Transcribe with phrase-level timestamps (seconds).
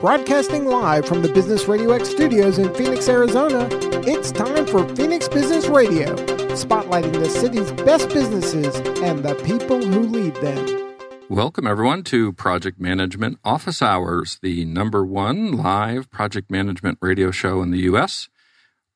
[0.00, 3.66] Broadcasting live from the Business Radio X studios in Phoenix, Arizona,
[4.06, 6.14] it's time for Phoenix Business Radio,
[6.54, 10.94] spotlighting the city's best businesses and the people who lead them.
[11.30, 17.62] Welcome, everyone, to Project Management Office Hours, the number one live project management radio show
[17.62, 18.28] in the U.S.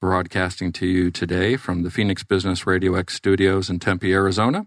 [0.03, 4.67] Broadcasting to you today from the Phoenix Business Radio X studios in Tempe, Arizona.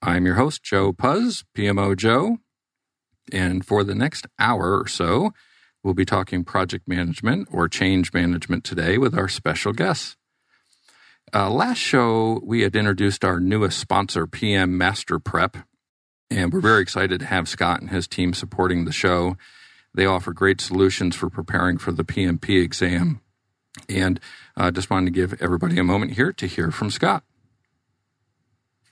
[0.00, 2.38] I'm your host, Joe Pusz, PMO Joe.
[3.32, 5.32] And for the next hour or so,
[5.86, 10.16] We'll be talking project management or change management today with our special guests.
[11.32, 15.58] Uh, last show, we had introduced our newest sponsor, PM Master Prep,
[16.28, 19.36] and we're very excited to have Scott and his team supporting the show.
[19.94, 23.20] They offer great solutions for preparing for the PMP exam.
[23.88, 24.18] And
[24.56, 27.22] I uh, just wanted to give everybody a moment here to hear from Scott.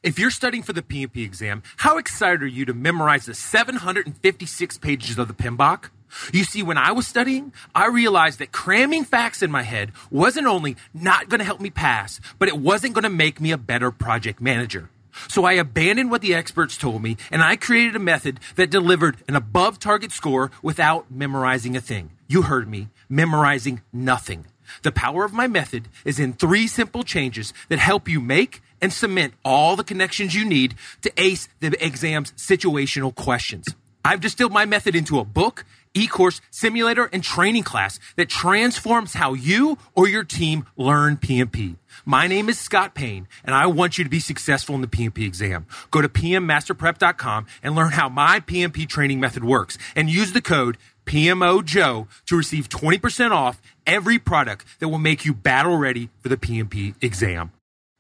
[0.05, 4.79] If you're studying for the PMP exam, how excited are you to memorize the 756
[4.79, 5.89] pages of the PMBOK?
[6.33, 10.47] You see, when I was studying, I realized that cramming facts in my head wasn't
[10.47, 13.59] only not going to help me pass, but it wasn't going to make me a
[13.59, 14.91] better project manager.
[15.29, 19.19] So I abandoned what the experts told me and I created a method that delivered
[19.29, 22.11] an above target score without memorizing a thing.
[22.27, 24.47] You heard me, memorizing nothing.
[24.83, 28.93] The power of my method is in three simple changes that help you make and
[28.93, 33.67] cement all the connections you need to ace the exam's situational questions.
[34.05, 35.65] I've distilled my method into a book
[35.95, 41.77] e-course, simulator, and training class that transforms how you or your team learn PMP.
[42.05, 45.27] My name is Scott Payne, and I want you to be successful in the PMP
[45.27, 45.67] exam.
[45.91, 50.77] Go to pmmasterprep.com and learn how my PMP training method works and use the code
[51.07, 56.37] PMOJOE to receive 20% off every product that will make you battle ready for the
[56.37, 57.53] PMP exam.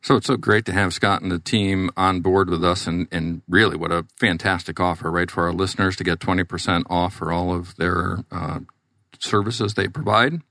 [0.04, 3.08] So it's so great to have Scott and the team on board with us, and,
[3.10, 7.32] and really what a fantastic offer, right, for our listeners to get 20% off for
[7.32, 8.60] all of their uh,
[9.18, 10.42] services they provide.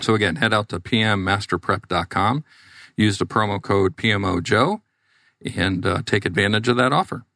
[0.00, 2.42] So again, head out to pmmasterprep.com,
[2.96, 4.80] use the promo code PMOJOE,
[5.54, 7.26] and uh, take advantage of that offer.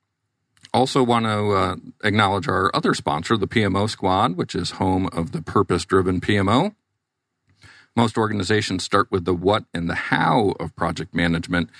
[0.72, 5.32] Also, want to uh, acknowledge our other sponsor, the PMO Squad, which is home of
[5.32, 6.74] the purpose driven PMO.
[7.96, 11.70] Most organizations start with the what and the how of project management,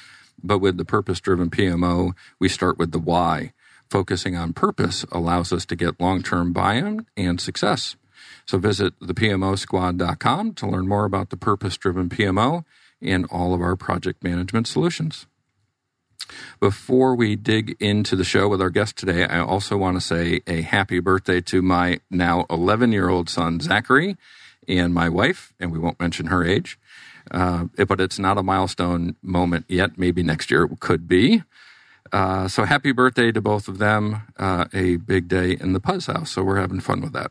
[0.42, 3.52] but with the purpose driven PMO, we start with the why.
[3.88, 7.96] Focusing on purpose allows us to get long term buy in and success.
[8.46, 12.64] So visit thepmosquad.com to learn more about the purpose driven PMO
[13.00, 15.26] and all of our project management solutions.
[16.60, 20.40] Before we dig into the show with our guest today, I also want to say
[20.46, 24.16] a happy birthday to my now 11 year old son, Zachary
[24.78, 26.78] and my wife, and we won't mention her age.
[27.30, 29.98] Uh, but it's not a milestone moment yet.
[29.98, 31.42] Maybe next year it could be.
[32.12, 34.22] Uh, so happy birthday to both of them.
[34.38, 36.30] Uh, a big day in the Pusz House.
[36.30, 37.30] So we're having fun with that.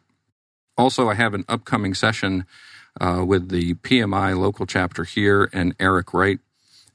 [0.78, 2.46] Also, I have an upcoming session
[3.02, 6.40] uh, with the PMI local chapter here and Eric Wright.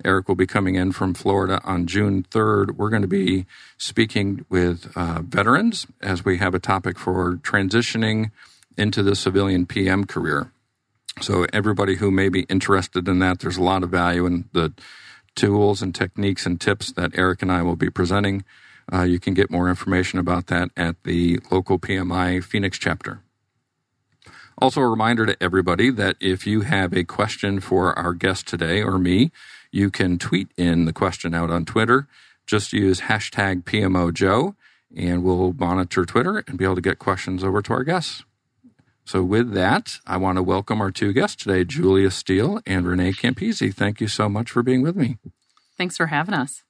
[0.05, 2.73] Eric will be coming in from Florida on June 3rd.
[2.73, 3.47] We're going to be
[3.77, 8.31] speaking with uh, veterans as we have a topic for transitioning
[8.77, 10.53] into the civilian PM career.
[11.21, 14.73] So, everybody who may be interested in that, there's a lot of value in the
[15.37, 18.45] tools and techniques and tips that Eric and I will be presenting.
[18.93, 23.21] Uh, you can get more information about that at the local PMI Phoenix chapter.
[24.59, 28.83] Also, a reminder to everybody that if you have a question for our guest today
[28.83, 29.33] or me,
[29.73, 32.07] you can tweet in the question out on Twitter.
[32.47, 34.55] Just use hashtag PMOJoe
[34.97, 38.23] and we'll monitor Twitter and be able to get questions over to our guests.
[39.07, 43.13] So, with that, I want to welcome our two guests today, Julia Steel and Renee
[43.13, 43.73] Campisi.
[43.73, 45.19] Thank you so much for being with me.
[45.77, 46.63] Thanks for having us.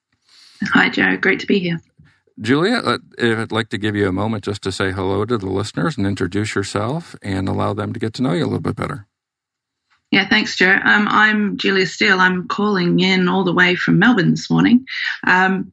[0.72, 1.16] Hi, Joe.
[1.16, 1.80] Great to be here.
[2.40, 5.48] Julia, uh, I'd like to give you a moment just to say hello to the
[5.48, 8.74] listeners and introduce yourself and allow them to get to know you a little bit
[8.74, 9.06] better.
[10.10, 10.78] Yeah, thanks, Joe.
[10.84, 12.20] Um, I'm Julia Steel.
[12.20, 14.86] I'm calling in all the way from Melbourne this morning.
[15.26, 15.72] Um,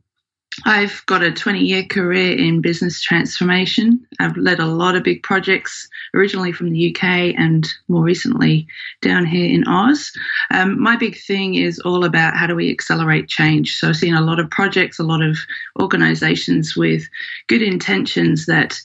[0.65, 4.05] I've got a 20 year career in business transformation.
[4.19, 7.03] I've led a lot of big projects, originally from the UK
[7.37, 8.67] and more recently
[9.01, 10.11] down here in Oz.
[10.53, 13.77] Um, my big thing is all about how do we accelerate change.
[13.77, 15.37] So I've seen a lot of projects, a lot of
[15.79, 17.07] organizations with
[17.47, 18.79] good intentions that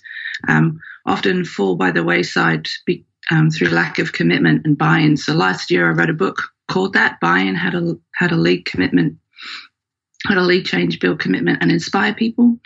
[0.46, 5.17] um, often fall by the wayside be, um, through lack of commitment and buy in.
[5.17, 8.37] So last year I wrote a book called that Buy in How to, how to
[8.37, 9.19] Lead Commitment
[10.26, 12.58] how to lead change, build commitment, and inspire people.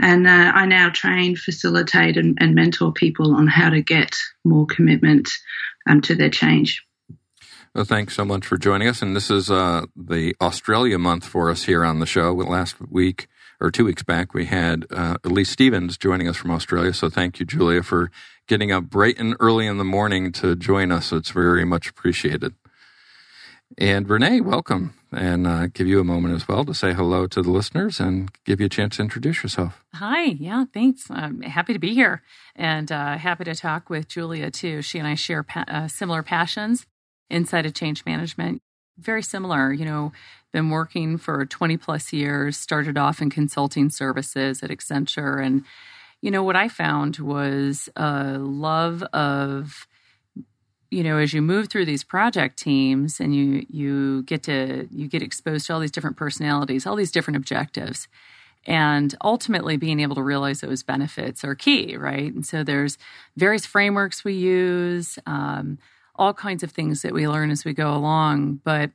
[0.00, 4.14] And uh, I now train, facilitate, and, and, mentor people on how to get
[4.44, 5.28] more commitment
[5.88, 6.84] um, to their change.
[7.74, 9.02] Well, thanks so much for joining us.
[9.02, 12.32] And this is uh, the Australia month for us here on the show.
[12.32, 13.28] Last week,
[13.60, 16.92] or two weeks back, we had uh, Elise Stevens joining us from Australia.
[16.92, 18.10] So thank you, Julia, for
[18.46, 21.12] getting up bright and early in the morning to join us.
[21.12, 22.54] It's very much appreciated.
[23.76, 27.42] And Renee, welcome, and uh, give you a moment as well to say hello to
[27.42, 29.82] the listeners and give you a chance to introduce yourself.
[29.94, 31.10] Hi, yeah, thanks.
[31.10, 32.22] I'm happy to be here
[32.54, 34.82] and uh, happy to talk with Julia too.
[34.82, 36.86] She and I share pa- uh, similar passions
[37.30, 38.62] inside of change management.
[38.98, 40.12] Very similar, you know,
[40.52, 45.44] been working for 20 plus years, started off in consulting services at Accenture.
[45.44, 45.64] And,
[46.20, 49.86] you know, what I found was a love of
[50.90, 55.08] you know as you move through these project teams and you you get to you
[55.08, 58.08] get exposed to all these different personalities all these different objectives
[58.66, 62.32] and ultimately being able to realize those benefits are key right?
[62.32, 62.98] And so there's
[63.36, 65.78] various frameworks we use um,
[66.16, 68.90] all kinds of things that we learn as we go along but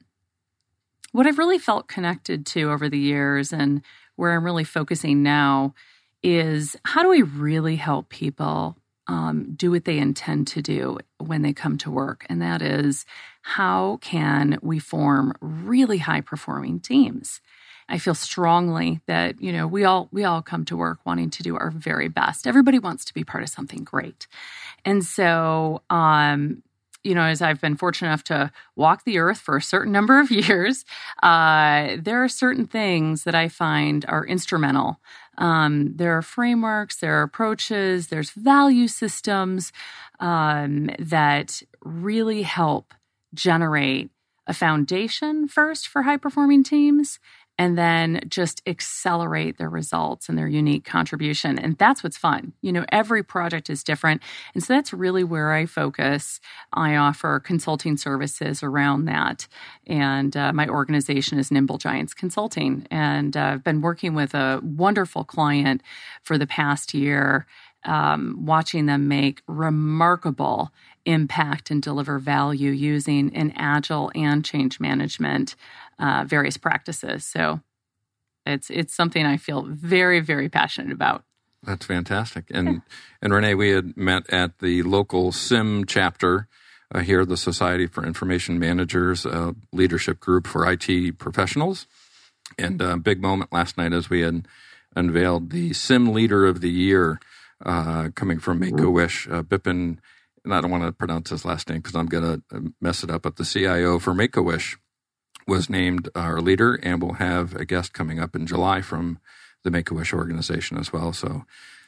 [1.13, 3.81] what i've really felt connected to over the years and
[4.17, 5.73] where i'm really focusing now
[6.21, 8.75] is how do we really help people
[9.07, 12.25] um, do what they intend to do when they come to work.
[12.29, 13.05] And that is
[13.41, 17.41] how can we form really high performing teams?
[17.89, 21.43] I feel strongly that you know we all we all come to work wanting to
[21.43, 22.47] do our very best.
[22.47, 24.25] Everybody wants to be part of something great,
[24.85, 26.63] and so um,
[27.03, 30.19] you know, as I've been fortunate enough to walk the earth for a certain number
[30.19, 30.85] of years,
[31.21, 34.99] uh, there are certain things that I find are instrumental
[35.37, 39.71] um, there are frameworks, there are approaches, there's value systems
[40.19, 42.93] um, that really help
[43.33, 44.11] generate
[44.45, 47.19] a foundation first for high performing teams
[47.63, 51.57] and then just accelerate their results and their unique contribution.
[51.57, 52.51] And that's what's fun.
[52.61, 54.21] You know, every project is different.
[54.53, 56.41] And so that's really where I focus.
[56.73, 59.47] I offer consulting services around that.
[59.87, 62.85] And uh, my organization is Nimble Giants Consulting.
[62.91, 65.81] And uh, I've been working with a wonderful client
[66.21, 67.47] for the past year.
[67.85, 70.71] Um, watching them make remarkable
[71.05, 75.57] impact and deliver value using an agile and change management
[75.99, 77.25] uh, various practices.
[77.25, 77.61] So
[78.45, 81.23] it's it's something I feel very very passionate about.
[81.63, 82.45] That's fantastic.
[82.51, 82.79] And yeah.
[83.21, 86.47] and Renee, we had met at the local SIM chapter
[86.93, 91.87] uh, here, the Society for Information Managers uh, leadership group for IT professionals.
[92.57, 94.47] And a big moment last night as we had
[94.95, 97.19] unveiled the SIM Leader of the Year
[97.65, 99.97] uh, coming from Make a Wish, uh, Bipin.
[100.43, 103.09] And I don't want to pronounce his last name because I'm going to mess it
[103.09, 103.23] up.
[103.23, 104.77] But the CIO for Make a Wish
[105.47, 109.19] was named our leader, and we'll have a guest coming up in July from
[109.63, 111.13] the Make a Wish organization as well.
[111.13, 111.45] So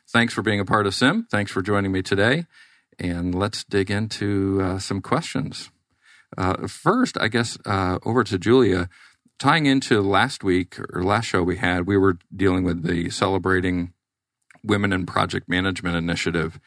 [0.07, 1.27] thanks for being a part of SIM.
[1.29, 2.45] Thanks for joining me today.
[2.97, 5.69] And let's dig into uh, some questions.
[6.37, 8.89] Uh, first, I guess uh, over to Julia.
[9.37, 13.91] Tying into last week or last show we had, we were dealing with the Celebrating
[14.63, 16.57] Women in Project Management initiative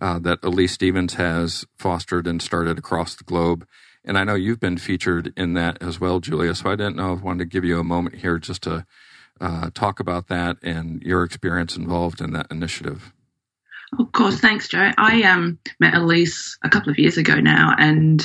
[0.00, 3.66] uh, that Elise Stevens has fostered and started across the globe.
[4.06, 6.54] And I know you've been featured in that as well, Julia.
[6.54, 8.86] So I didn't know if I wanted to give you a moment here just to
[9.40, 13.12] uh, talk about that and your experience involved in that initiative.
[13.98, 14.90] Of course, thanks, Joe.
[14.98, 18.22] I um, met Elise a couple of years ago now, and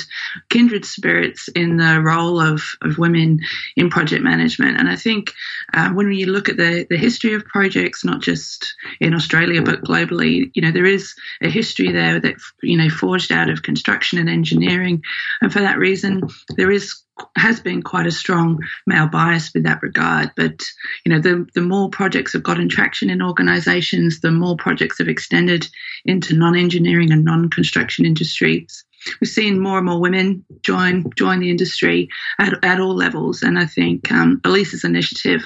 [0.50, 3.40] kindred spirits in the role of, of women
[3.76, 4.78] in project management.
[4.78, 5.32] And I think
[5.72, 9.84] uh, when you look at the, the history of projects, not just in Australia but
[9.84, 14.18] globally, you know there is a history there that you know forged out of construction
[14.18, 15.00] and engineering,
[15.40, 16.22] and for that reason,
[16.56, 17.02] there is
[17.36, 20.30] has been quite a strong male bias with that regard.
[20.36, 20.62] But
[21.04, 25.08] you know, the the more projects have gotten traction in organisations, the more projects have
[25.08, 25.68] extended
[26.04, 28.84] into non-engineering and non-construction industries.
[29.20, 33.58] We've seen more and more women join join the industry at, at all levels, and
[33.58, 35.44] I think um, Elise's initiative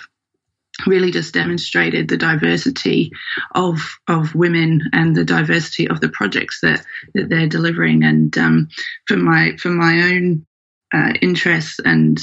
[0.87, 3.11] really just demonstrated the diversity
[3.54, 8.02] of of women and the diversity of the projects that that they're delivering.
[8.04, 8.68] And um,
[9.06, 10.46] for my for my own
[10.95, 12.23] uh, interest and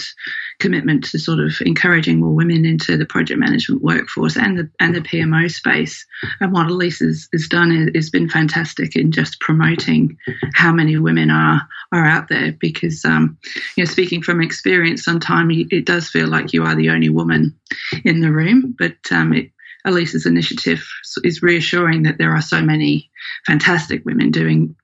[0.59, 4.95] commitment to sort of encouraging more women into the project management workforce and the and
[4.95, 6.05] the PMO space.
[6.39, 10.17] And what Elise has, done has been fantastic in just promoting
[10.53, 12.53] how many women are are out there.
[12.53, 13.37] Because um,
[13.75, 17.57] you know, speaking from experience, sometimes it does feel like you are the only woman
[18.05, 19.51] in the room, but um, it,
[19.85, 20.87] Elise's initiative
[21.23, 23.11] is reassuring that there are so many
[23.45, 24.75] fantastic women doing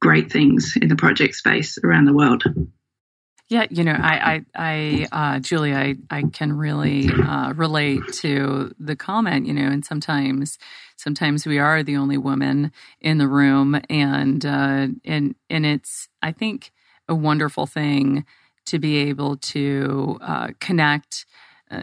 [0.00, 2.42] great things in the project space around the world.
[3.50, 8.72] Yeah, you know, I, I, I uh, Julia, I, I can really uh, relate to
[8.78, 9.46] the comment.
[9.46, 10.56] You know, and sometimes,
[10.96, 16.30] sometimes we are the only woman in the room, and uh, and and it's, I
[16.30, 16.70] think,
[17.08, 18.24] a wonderful thing
[18.66, 21.26] to be able to uh, connect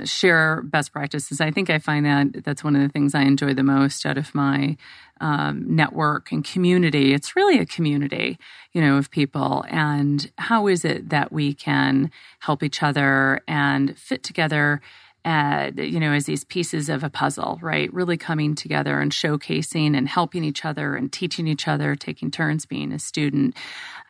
[0.06, 1.40] share best practices.
[1.40, 4.18] I think I find that that's one of the things I enjoy the most out
[4.18, 4.78] of my
[5.22, 7.14] um, network and community.
[7.14, 8.38] It's really a community,
[8.74, 9.66] you know, of people.
[9.70, 14.82] And how is it that we can help each other and fit together?
[15.26, 17.94] Uh, you know, as these pieces of a puzzle, right?
[17.94, 22.66] Really coming together and showcasing and helping each other and teaching each other, taking turns
[22.66, 23.56] being a student.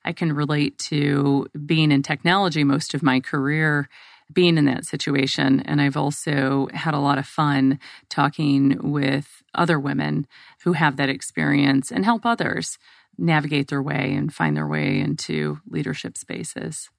[0.06, 3.90] I can relate to being in technology most of my career
[4.32, 5.62] being in that situation.
[5.62, 7.80] And I've also had a lot of fun
[8.10, 10.28] talking with other women
[10.64, 12.78] who have that experience and help others
[13.18, 16.90] navigate their way and find their way into leadership spaces.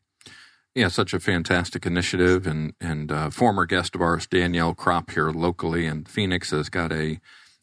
[0.74, 2.46] Yeah, such a fantastic initiative.
[2.46, 6.92] And, and uh, former guest of ours, Danielle Kropp, here locally in Phoenix, has got
[6.92, 7.20] a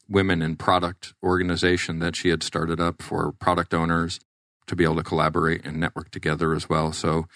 [0.07, 4.19] women in product organization that she had started up for product owners
[4.67, 6.91] to be able to collaborate and network together as well.
[6.91, 7.27] So,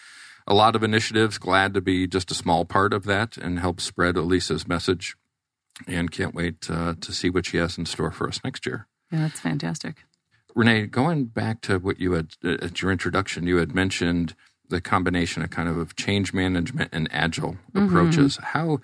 [0.49, 1.37] a lot of initiatives.
[1.37, 5.15] Glad to be just a small part of that and help spread Elise's message.
[5.87, 8.87] And can't wait uh, to see what she has in store for us next year.
[9.11, 10.03] Yeah, that's fantastic.
[10.55, 14.35] Renee, going back to what you had uh, at your introduction, you had mentioned
[14.67, 17.85] the combination of kind of change management and agile mm-hmm.
[17.85, 18.37] approaches.
[18.41, 18.79] How,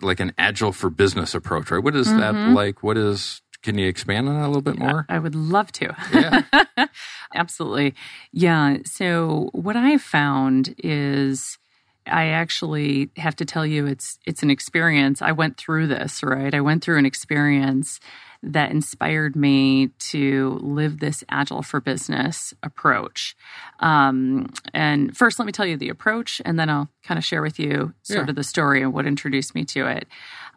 [0.00, 1.82] like an agile for business approach, right?
[1.82, 2.18] What is mm-hmm.
[2.18, 2.82] that like?
[2.82, 5.06] What is can you expand on that a little bit more?
[5.08, 5.94] I would love to.
[6.12, 6.86] Yeah.
[7.34, 7.94] Absolutely.
[8.32, 8.78] Yeah.
[8.84, 11.58] So what I found is
[12.06, 15.20] I actually have to tell you it's it's an experience.
[15.20, 16.54] I went through this, right?
[16.54, 18.00] I went through an experience
[18.42, 23.36] that inspired me to live this agile for business approach.
[23.80, 27.42] Um, and first, let me tell you the approach, and then I'll kind of share
[27.42, 28.30] with you sort yeah.
[28.30, 30.08] of the story and what introduced me to it.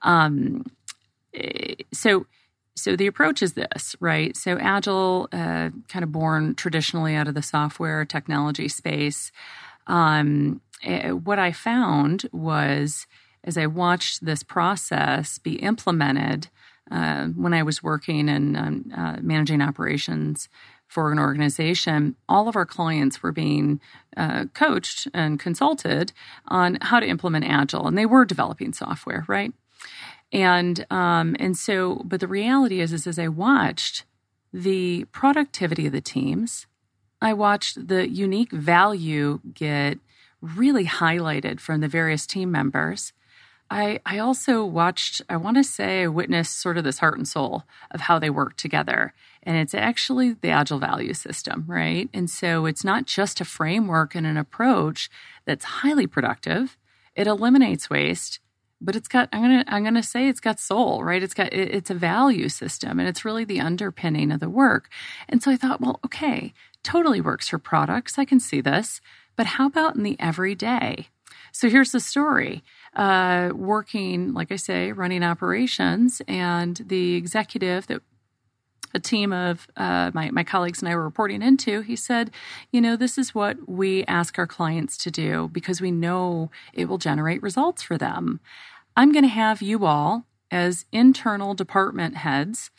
[0.03, 0.65] Um,
[1.33, 2.25] eh, so
[2.75, 4.36] so the approach is this, right?
[4.36, 9.32] So Agile, uh, kind of born traditionally out of the software technology space.
[9.88, 13.08] Um, uh, what I found was
[13.44, 16.48] as I watched this process be implemented
[16.89, 20.50] uh, when I was working and um, uh, managing operations
[20.88, 23.82] for an organization, all of our clients were being
[24.15, 26.13] uh, coached and consulted
[26.48, 29.53] on how to implement Agile, and they were developing software, right?
[30.33, 34.03] And um, and so, but the reality is, is as I watched
[34.51, 36.65] the productivity of the teams,
[37.21, 39.99] I watched the unique value get
[40.41, 43.13] really highlighted from the various team members.
[43.69, 47.27] I, I also watched, I want to say, I witnessed sort of this heart and
[47.27, 49.13] soul of how they work together.
[49.41, 52.09] And it's actually the Agile value system, right?
[52.13, 55.09] And so it's not just a framework and an approach
[55.45, 56.77] that's highly productive,
[57.15, 58.39] it eliminates waste
[58.83, 61.23] but it's got i'm gonna i'm gonna say it's got soul right?
[61.23, 64.89] It's got it, it's a value system and it's really the underpinning of the work.
[65.29, 68.19] And so i thought well okay totally works for products.
[68.19, 69.01] I can see this
[69.35, 71.07] but how about in the everyday?
[71.51, 72.63] So here's the story.
[72.95, 78.03] Uh, working like i say running operations and the executive that
[78.93, 82.31] a team of uh, my, my colleagues and I were reporting into, he said,
[82.71, 86.87] You know, this is what we ask our clients to do because we know it
[86.87, 88.39] will generate results for them.
[88.95, 92.69] I'm going to have you all, as internal department heads,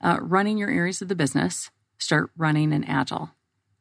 [0.00, 3.30] uh, running your areas of the business, start running an agile.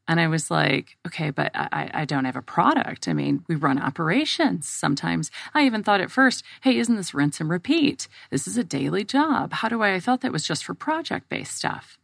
[0.08, 3.08] And I was like, okay, but I, I don't have a product.
[3.08, 5.32] I mean, we run operations sometimes.
[5.54, 8.10] I even thought at first, hey, isn't this rinse and repeat?
[8.30, 9.54] This is a daily job.
[9.54, 9.94] How do I?
[9.94, 11.98] I thought that was just for project based stuff.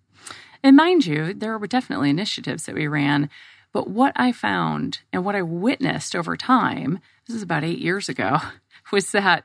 [0.64, 3.30] And mind you, there were definitely initiatives that we ran.
[3.74, 8.08] But what I found and what I witnessed over time, this is about eight years
[8.08, 8.40] ago,
[8.92, 9.44] was that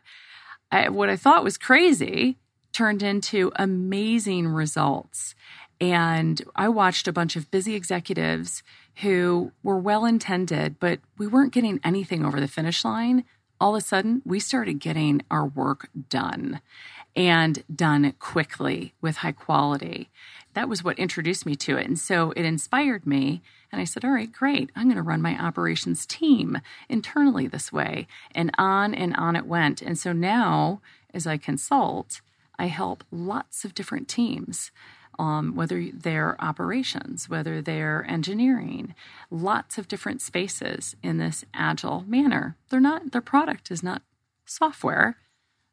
[0.75, 2.37] I, what I thought was crazy
[2.73, 5.37] turned into amazing results.
[5.81, 8.63] And I watched a bunch of busy executives
[8.97, 13.25] who were well intended, but we weren't getting anything over the finish line.
[13.61, 16.61] All of a sudden, we started getting our work done
[17.15, 20.11] and done quickly with high quality.
[20.55, 21.87] That was what introduced me to it.
[21.87, 23.43] And so it inspired me.
[23.75, 24.71] And I said, All right, great.
[24.77, 28.07] I'm going to run my operations team internally this way.
[28.33, 29.83] And on and on it went.
[29.83, 30.81] And so now,
[31.13, 32.21] as I consult,
[32.57, 34.71] I help lots of different teams.
[35.17, 38.97] Um, whether they're operations, whether they're engineering,
[39.31, 42.57] lots of different spaces in this agile manner.
[42.69, 44.03] They're not, their product is not
[44.45, 45.17] software,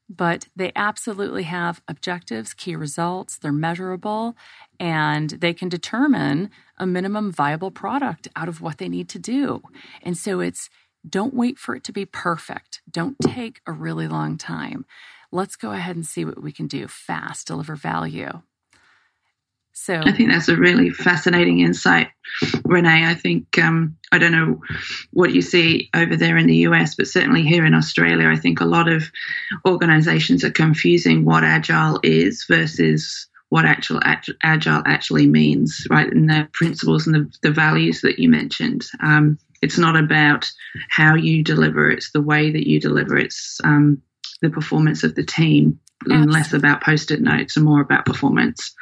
[0.07, 4.35] but they absolutely have objectives, key results, they're measurable,
[4.79, 9.61] and they can determine a minimum viable product out of what they need to do.
[10.01, 10.69] And so it's
[11.07, 14.85] don't wait for it to be perfect, don't take a really long time.
[15.31, 18.41] Let's go ahead and see what we can do fast, deliver value.
[19.73, 22.09] So I think that's a really fascinating insight,
[22.65, 23.05] Renee.
[23.05, 24.61] I think um, I don't know
[25.11, 28.59] what you see over there in the US, but certainly here in Australia, I think
[28.59, 29.09] a lot of
[29.65, 33.99] organizations are confusing what agile is versus what actual
[34.43, 36.09] agile actually means, right?
[36.09, 38.85] And the principles and the, the values that you mentioned.
[39.03, 40.49] Um, it's not about
[40.89, 43.17] how you deliver; it's the way that you deliver.
[43.17, 44.01] It's um,
[44.41, 46.23] the performance of the team, Absolutely.
[46.23, 48.73] and less about post-it notes and more about performance.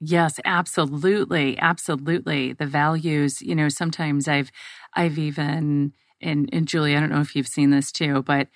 [0.00, 1.58] Yes, absolutely.
[1.58, 2.54] Absolutely.
[2.54, 4.50] The values, you know, sometimes I've
[4.94, 8.48] I've even and, and Julie, I don't know if you've seen this too, but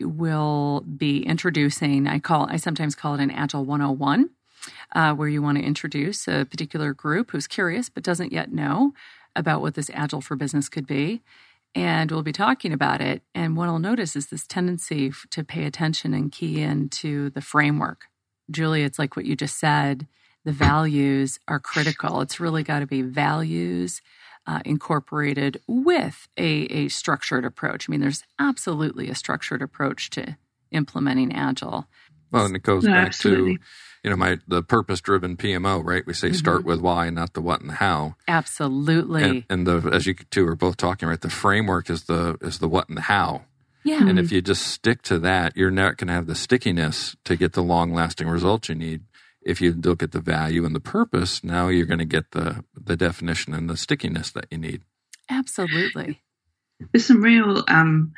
[0.00, 4.30] we'll be introducing, I call I sometimes call it an Agile 101,
[4.94, 8.92] uh, where you want to introduce a particular group who's curious but doesn't yet know
[9.36, 11.22] about what this Agile for business could be.
[11.74, 13.22] And we'll be talking about it.
[13.34, 18.06] And what I'll notice is this tendency to pay attention and key into the framework.
[18.50, 20.06] Julie, it's like what you just said
[20.44, 22.22] the values are critical.
[22.22, 24.00] It's really got to be values
[24.46, 27.86] uh, incorporated with a, a structured approach.
[27.86, 30.38] I mean, there's absolutely a structured approach to
[30.70, 31.86] implementing Agile.
[32.30, 33.56] Well, and it goes no, back absolutely.
[33.56, 33.62] to
[34.04, 36.06] you know my the purpose driven PMO, right?
[36.06, 36.36] We say mm-hmm.
[36.36, 38.16] start with why, not the what and the how.
[38.26, 39.22] Absolutely.
[39.22, 41.20] And, and, the as you two are both talking, right?
[41.20, 43.42] The framework is the is the what and the how.
[43.84, 44.06] Yeah.
[44.06, 47.36] And if you just stick to that, you're not going to have the stickiness to
[47.36, 49.02] get the long lasting results you need
[49.48, 52.64] if you look at the value and the purpose, now you're going to get the
[52.74, 54.82] the definition and the stickiness that you need.
[55.30, 56.20] Absolutely.
[56.92, 58.12] There's some real um,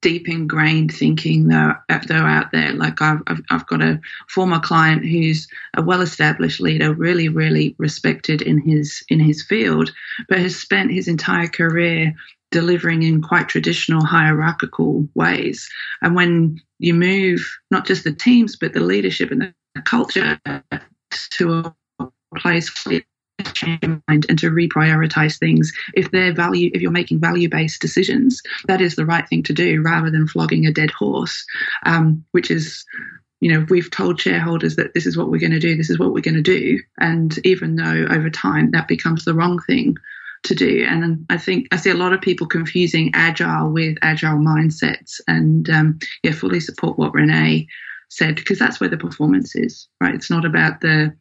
[0.00, 2.72] deep ingrained thinking though, uh, though out there.
[2.72, 7.74] Like I've, I've, I've got a former client who's a well established leader, really really
[7.78, 9.92] respected in his in his field,
[10.28, 12.14] but has spent his entire career
[12.50, 15.68] delivering in quite traditional hierarchical ways.
[16.02, 17.40] And when you move
[17.70, 20.38] not just the teams but the leadership and the culture
[21.30, 23.02] to a place where
[23.64, 27.80] change your mind and to reprioritize things if they're value if you're making value based
[27.80, 31.44] decisions that is the right thing to do rather than flogging a dead horse
[31.86, 32.84] um, which is
[33.40, 35.98] you know we've told shareholders that this is what we're going to do this is
[35.98, 39.96] what we're going to do and even though over time that becomes the wrong thing
[40.42, 44.38] to do and i think i see a lot of people confusing agile with agile
[44.38, 47.66] mindsets and um, yeah fully support what renee
[48.14, 50.14] said because that's where the performance is, right?
[50.14, 51.14] It's not about the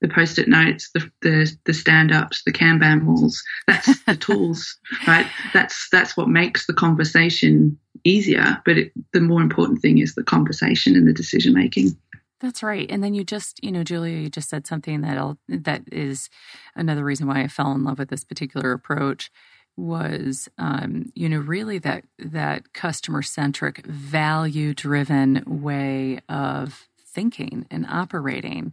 [0.00, 3.42] the post-it notes, the the, the stand-ups, the Kanban walls.
[3.66, 5.26] That's the tools, right?
[5.52, 8.60] That's that's what makes the conversation easier.
[8.64, 11.96] But it, the more important thing is the conversation and the decision making.
[12.40, 12.86] That's right.
[12.90, 16.28] And then you just, you know, Julia, you just said something that that is
[16.74, 19.30] another reason why I fell in love with this particular approach
[19.76, 27.86] was um, you know really that that customer centric value driven way of thinking and
[27.86, 28.72] operating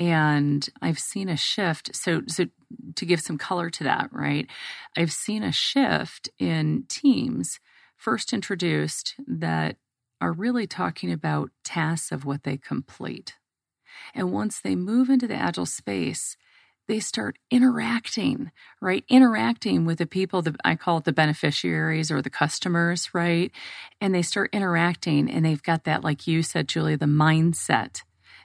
[0.00, 2.46] and i've seen a shift so so
[2.96, 4.48] to give some color to that right
[4.98, 7.60] i've seen a shift in teams
[7.98, 9.76] first introduced that
[10.22, 13.36] are really talking about tasks of what they complete
[14.14, 16.36] and once they move into the agile space
[16.88, 19.04] they start interacting, right?
[19.08, 23.52] Interacting with the people that I call it the beneficiaries or the customers, right?
[24.02, 28.02] And they start interacting and they've got that, like you said, Julia, the mindset.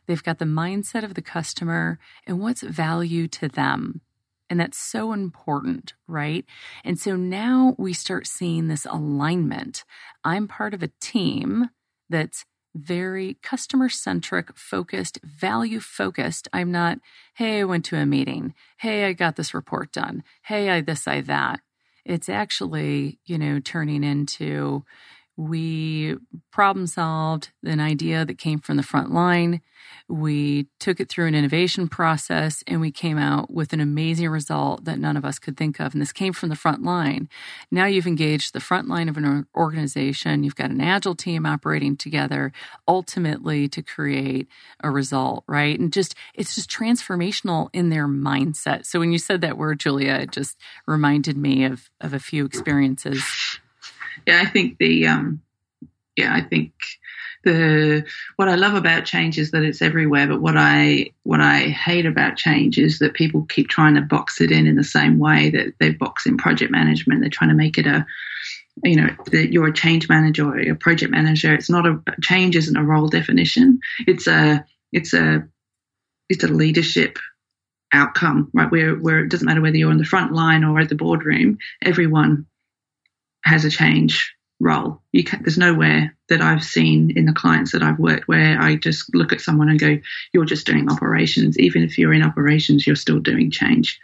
[0.08, 4.02] They've got the mindset of the customer and what's value to them.
[4.50, 6.46] And that's so important, right?
[6.84, 9.84] And so now we start seeing this alignment.
[10.24, 11.70] I'm part of a team
[12.10, 16.48] that's very customer centric, focused, value focused.
[16.54, 17.00] I'm not,
[17.36, 18.54] hey, I went to a meeting.
[18.78, 20.24] Hey, I got this report done.
[20.44, 21.62] Hey, I this, I that.
[22.04, 24.84] It's actually, you know, turning into
[25.38, 26.16] we
[26.52, 29.62] problem solved an idea that came from the front line.
[30.08, 34.86] We took it through an innovation process and we came out with an amazing result
[34.86, 35.94] that none of us could think of.
[35.94, 37.28] And this came from the front line.
[37.70, 40.44] Now you've engaged the front line of an organization.
[40.44, 42.54] You've got an agile team operating together
[42.88, 44.48] ultimately to create
[44.82, 45.78] a result, right?
[45.78, 48.86] And just, it's just transformational in their mindset.
[48.86, 52.46] So when you said that word, Julia, it just reminded me of, of a few
[52.46, 53.24] experiences
[54.26, 55.42] yeah, I think the um,
[56.16, 56.74] yeah, I think
[57.44, 60.28] the what I love about change is that it's everywhere.
[60.28, 64.42] But what I what I hate about change is that people keep trying to box
[64.42, 67.22] it in in the same way that they box in project management.
[67.22, 68.06] They're trying to make it a
[68.84, 71.54] you know that you're a change manager or a project manager.
[71.54, 73.80] It's not a change isn't a role definition.
[74.08, 75.48] It's a it's a
[76.30, 77.20] it's a leadership
[77.94, 78.72] outcome, right?
[78.72, 81.60] Where where it doesn't matter whether you're on the front line or at the boardroom,
[81.82, 82.46] everyone
[83.46, 85.02] has a change role.
[85.14, 89.14] Can, there's nowhere that I've seen in the clients that I've worked where I just
[89.14, 89.98] look at someone and go,
[90.34, 94.00] "You're just doing operations." Even if you're in operations, you're still doing change.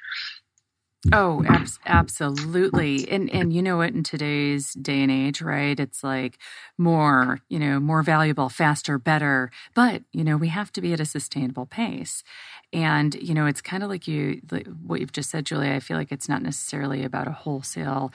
[1.12, 3.10] Oh, ab- absolutely.
[3.10, 5.80] And and you know what in today's day and age, right?
[5.80, 6.38] It's like
[6.78, 9.50] more, you know, more valuable, faster, better.
[9.74, 12.24] But, you know, we have to be at a sustainable pace.
[12.72, 15.74] And, you know, it's kind of like you like what you've just said, Julia.
[15.74, 18.12] I feel like it's not necessarily about a wholesale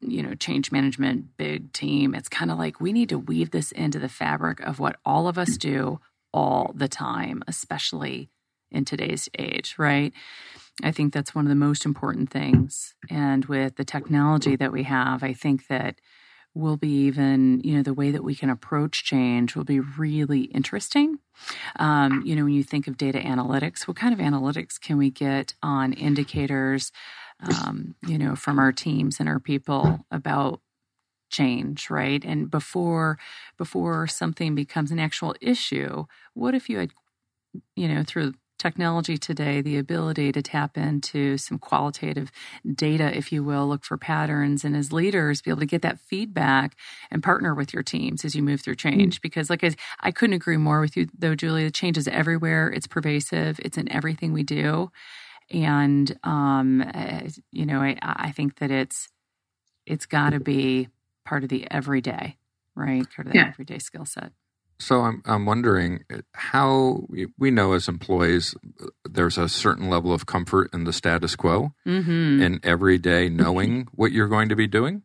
[0.00, 2.14] you know, change management big team.
[2.14, 5.28] It's kind of like we need to weave this into the fabric of what all
[5.28, 6.00] of us do
[6.32, 8.30] all the time, especially
[8.70, 10.12] in today's age, right?
[10.82, 12.94] I think that's one of the most important things.
[13.10, 15.96] And with the technology that we have, I think that
[16.54, 20.42] will be even, you know, the way that we can approach change will be really
[20.42, 21.18] interesting.
[21.76, 25.10] Um, you know, when you think of data analytics, what kind of analytics can we
[25.10, 26.90] get on indicators,
[27.42, 30.60] um, you know, from our teams and our people about
[31.30, 33.16] change right and before
[33.56, 36.90] before something becomes an actual issue what if you had
[37.76, 42.30] you know through technology today, the ability to tap into some qualitative
[42.74, 45.98] data, if you will, look for patterns, and as leaders, be able to get that
[45.98, 46.76] feedback
[47.10, 49.16] and partner with your teams as you move through change.
[49.16, 49.22] Mm-hmm.
[49.22, 51.64] Because, like I, I couldn't agree more with you, though, Julia.
[51.64, 52.70] The change is everywhere.
[52.70, 53.58] It's pervasive.
[53.64, 54.92] It's in everything we do,
[55.50, 59.08] and um, eh, you know, I, I think that it's
[59.86, 60.88] it's got to be
[61.24, 62.36] part of the everyday,
[62.74, 63.04] right?
[63.14, 63.48] Part of the yeah.
[63.48, 64.32] everyday skill set.
[64.78, 67.06] So I'm I'm wondering how
[67.38, 68.54] we know as employees
[69.04, 72.42] there's a certain level of comfort in the status quo mm-hmm.
[72.42, 75.02] and every day knowing what you're going to be doing,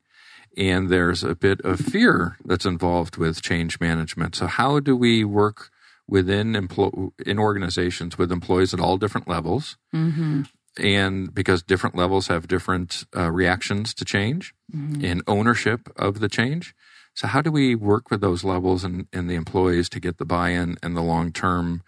[0.55, 4.35] and there's a bit of fear that's involved with change management.
[4.35, 5.71] So how do we work
[6.07, 9.77] within empl- in organizations with employees at all different levels?
[9.93, 10.43] Mm-hmm.
[10.77, 15.05] And because different levels have different uh, reactions to change mm-hmm.
[15.05, 16.75] and ownership of the change,
[17.15, 20.25] so, how do we work with those levels and, and the employees to get the
[20.25, 21.81] buy in and the long term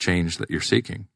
[0.00, 1.06] change that you're seeking?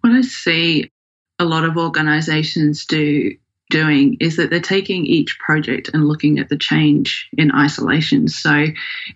[0.00, 0.90] What I see
[1.38, 3.36] a lot of organizations do
[3.70, 8.28] doing is that they're taking each project and looking at the change in isolation.
[8.28, 8.66] So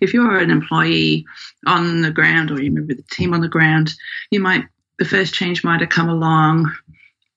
[0.01, 1.25] if you're an employee
[1.65, 3.93] on the ground or you remember the team on the ground,
[4.31, 4.65] you might
[4.97, 6.71] the first change might have come along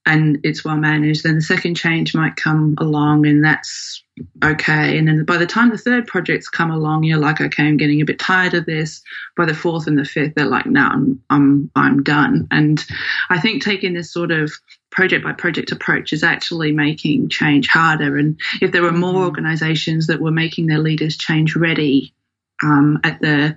[0.05, 1.23] and it's well managed.
[1.23, 4.03] Then the second change might come along and that's
[4.43, 4.99] okay.
[4.99, 8.01] And then by the time the third project's come along, you're like, okay, I'm getting
[8.01, 9.01] a bit tired of this.
[9.37, 12.49] By the fourth and the fifth, they're like, no, I'm I'm I'm done.
[12.51, 12.85] And
[13.31, 14.53] I think taking this sort of
[14.93, 18.17] project by project approach is actually making change harder.
[18.17, 19.25] And if there were more mm-hmm.
[19.25, 22.15] organizations that were making their leaders change ready
[22.63, 23.57] um, at the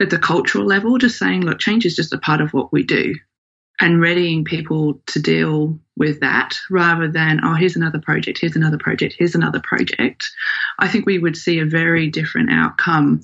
[0.00, 2.84] at the cultural level, just saying, look, change is just a part of what we
[2.84, 3.16] do
[3.80, 8.78] and readying people to deal with that rather than, oh, here's another project, here's another
[8.78, 10.30] project, here's another project,
[10.78, 13.22] I think we would see a very different outcome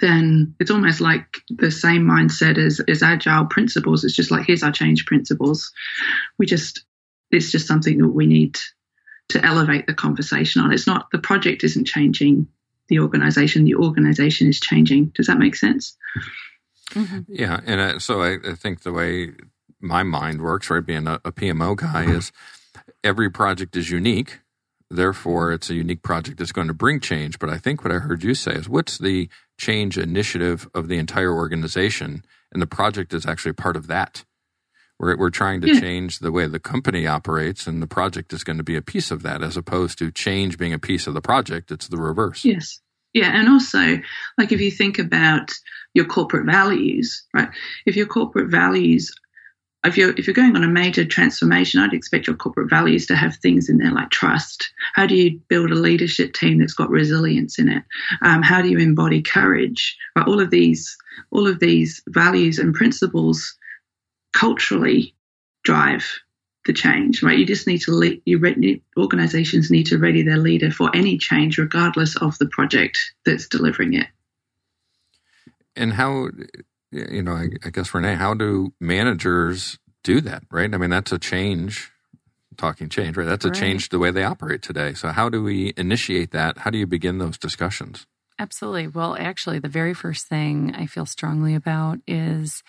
[0.00, 4.04] then it's almost like the same mindset as, as agile principles.
[4.04, 5.72] It's just like, here's our change principles.
[6.38, 6.84] We just,
[7.30, 8.58] it's just something that we need
[9.30, 10.72] to elevate the conversation on.
[10.72, 12.46] It's not, the project isn't changing
[12.88, 15.06] the organization, the organization is changing.
[15.14, 15.96] Does that make sense?
[16.90, 17.20] Mm-hmm.
[17.28, 17.60] Yeah.
[17.66, 19.32] And uh, so I, I, think the way
[19.80, 22.30] my mind works, right, being a, a PMO guy, is
[23.02, 24.40] every project is unique.
[24.90, 27.38] Therefore, it's a unique project that's going to bring change.
[27.38, 30.98] But I think what I heard you say is what's the change initiative of the
[30.98, 32.24] entire organization?
[32.52, 34.24] And the project is actually part of that.
[34.98, 35.80] We're, we're trying to yeah.
[35.80, 39.10] change the way the company operates, and the project is going to be a piece
[39.10, 41.70] of that, as opposed to change being a piece of the project.
[41.70, 42.44] It's the reverse.
[42.44, 42.80] Yes.
[43.12, 43.30] Yeah.
[43.34, 43.98] And also,
[44.38, 45.50] like if you think about
[45.94, 47.48] your corporate values, right?
[47.86, 49.12] If your corporate values
[49.84, 53.16] if you're if you're going on a major transformation, I'd expect your corporate values to
[53.16, 54.72] have things in there like trust.
[54.94, 57.82] How do you build a leadership team that's got resilience in it?
[58.22, 59.96] Um, how do you embody courage?
[60.14, 60.96] Right, all of these
[61.30, 63.54] all of these values and principles
[64.34, 65.14] culturally
[65.62, 66.04] drive
[66.64, 67.22] the change.
[67.22, 68.22] Right, you just need to lead.
[68.24, 72.98] You re- organizations need to ready their leader for any change, regardless of the project
[73.24, 74.08] that's delivering it.
[75.76, 76.30] And how
[76.96, 80.44] you know, I, I guess Renee, how do managers do that?
[80.50, 80.72] Right?
[80.72, 81.90] I mean, that's a change.
[82.56, 83.26] Talking change, right?
[83.26, 83.56] That's a right.
[83.56, 84.94] change the way they operate today.
[84.94, 86.58] So, how do we initiate that?
[86.58, 88.06] How do you begin those discussions?
[88.38, 88.88] Absolutely.
[88.88, 92.62] Well, actually, the very first thing I feel strongly about is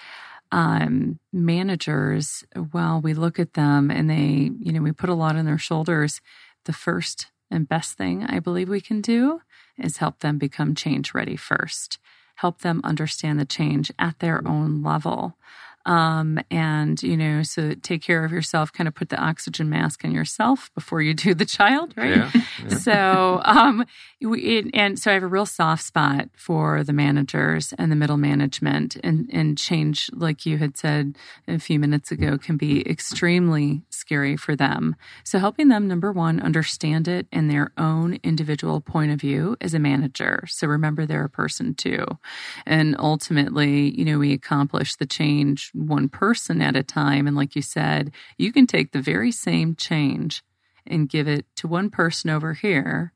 [0.52, 2.44] um, managers.
[2.72, 5.58] While we look at them and they, you know, we put a lot on their
[5.58, 6.20] shoulders,
[6.66, 9.42] the first and best thing I believe we can do
[9.78, 11.98] is help them become change ready first
[12.38, 15.38] help them understand the change at their own level.
[15.88, 20.04] Um, and, you know, so take care of yourself, kind of put the oxygen mask
[20.04, 22.18] on yourself before you do the child, right?
[22.18, 22.76] Yeah, yeah.
[22.76, 23.86] So, um,
[24.20, 27.96] we, it, and so I have a real soft spot for the managers and the
[27.96, 31.16] middle management and, and change, like you had said
[31.48, 34.94] a few minutes ago, can be extremely scary for them.
[35.24, 39.74] So helping them, number one, understand it in their own individual point of view as
[39.74, 40.44] a manager.
[40.48, 42.06] So remember they're a person too.
[42.66, 47.28] And ultimately, you know, we accomplish the change one person at a time.
[47.28, 50.44] And like you said, you can take the very same change
[50.86, 53.14] and give it to one person over here.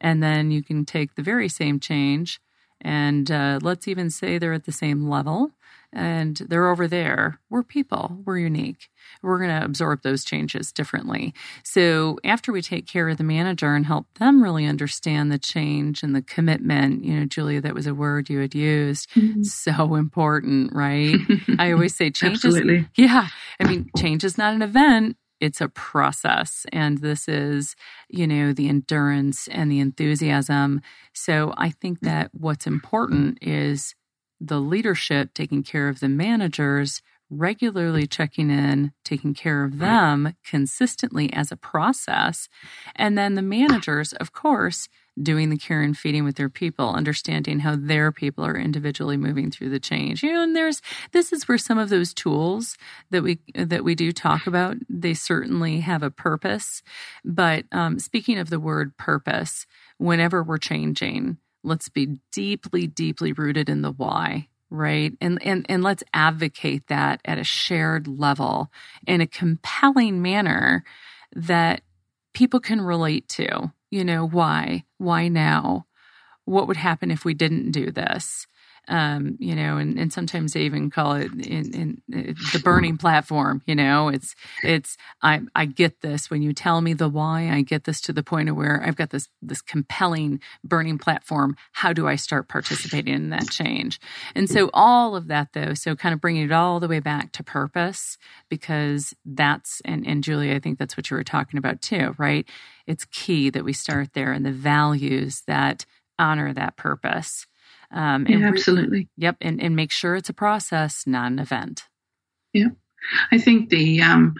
[0.00, 2.40] And then you can take the very same change
[2.80, 5.52] and uh, let's even say they're at the same level
[5.92, 7.40] and they're over there.
[7.48, 8.88] We're people, we're unique.
[9.22, 11.34] We're going to absorb those changes differently.
[11.64, 16.02] So, after we take care of the manager and help them really understand the change
[16.02, 19.10] and the commitment, you know, Julia, that was a word you had used.
[19.12, 19.42] Mm-hmm.
[19.42, 21.16] So important, right?
[21.58, 22.78] I always say change Absolutely.
[22.78, 23.28] is, yeah.
[23.58, 27.76] I mean, change is not an event, it's a process and this is
[28.08, 30.80] you know the endurance and the enthusiasm
[31.12, 33.94] so i think that what's important is
[34.40, 41.32] the leadership taking care of the managers regularly checking in, taking care of them consistently
[41.32, 42.48] as a process.
[42.96, 44.88] And then the managers, of course,
[45.20, 49.50] doing the care and feeding with their people, understanding how their people are individually moving
[49.50, 50.22] through the change.
[50.22, 50.80] You know, and there's
[51.12, 52.76] this is where some of those tools
[53.10, 56.82] that we that we do talk about, they certainly have a purpose.
[57.24, 59.66] But um, speaking of the word purpose,
[59.98, 65.12] whenever we're changing, let's be deeply, deeply rooted in the why right?
[65.20, 68.70] And and and let's advocate that at a shared level
[69.06, 70.84] in a compelling manner
[71.34, 71.82] that
[72.34, 75.86] people can relate to you know why why now?
[76.44, 78.47] What would happen if we didn't do this
[78.88, 82.96] um, you know, and, and sometimes they even call it in, in, in, the burning
[82.96, 83.62] platform.
[83.66, 87.50] You know, it's it's I I get this when you tell me the why.
[87.50, 91.56] I get this to the point of where I've got this this compelling burning platform.
[91.72, 94.00] How do I start participating in that change?
[94.34, 97.32] And so all of that, though, so kind of bringing it all the way back
[97.32, 98.16] to purpose
[98.48, 102.48] because that's and and Julie, I think that's what you were talking about too, right?
[102.86, 105.84] It's key that we start there and the values that
[106.18, 107.46] honor that purpose.
[107.90, 109.08] Um, yeah, absolutely.
[109.16, 111.84] Yep, and, and make sure it's a process, not an event.
[112.52, 112.68] Yeah,
[113.32, 114.34] I think the um,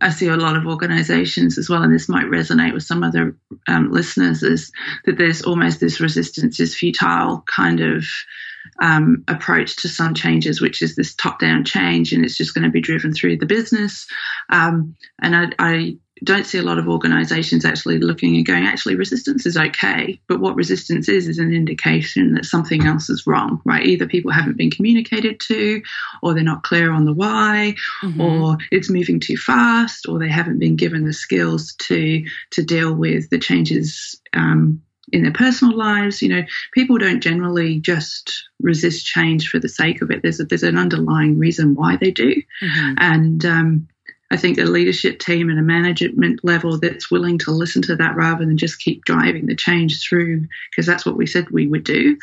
[0.00, 3.36] I see a lot of organizations as well, and this might resonate with some other
[3.68, 4.72] um, listeners, is
[5.04, 8.04] that there's almost this resistance is futile kind of
[8.80, 12.64] um, approach to some changes, which is this top down change, and it's just going
[12.64, 14.06] to be driven through the business.
[14.50, 18.96] Um, and I, I, don't see a lot of organizations actually looking and going, actually,
[18.96, 20.18] resistance is okay.
[20.26, 23.84] But what resistance is, is an indication that something else is wrong, right?
[23.84, 25.82] Either people haven't been communicated to,
[26.22, 28.20] or they're not clear on the why, mm-hmm.
[28.20, 32.94] or it's moving too fast, or they haven't been given the skills to, to deal
[32.94, 34.82] with the changes um,
[35.12, 36.22] in their personal lives.
[36.22, 40.22] You know, people don't generally just resist change for the sake of it.
[40.22, 42.94] There's a, there's an underlying reason why they do, mm-hmm.
[42.98, 43.88] and um,
[44.34, 48.16] I think a leadership team and a management level that's willing to listen to that
[48.16, 51.84] rather than just keep driving the change through, because that's what we said we would
[51.84, 52.18] do,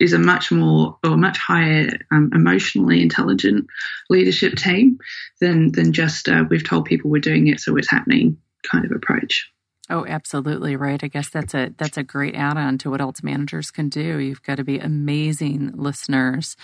[0.00, 3.68] is a much more or much higher um, emotionally intelligent
[4.10, 4.98] leadership team
[5.40, 8.36] than than just uh, we've told people we're doing it, so it's happening
[8.68, 9.48] kind of approach.
[9.88, 11.04] Oh, absolutely right.
[11.04, 14.18] I guess that's a that's a great add-on to what else managers can do.
[14.18, 16.56] You've got to be amazing listeners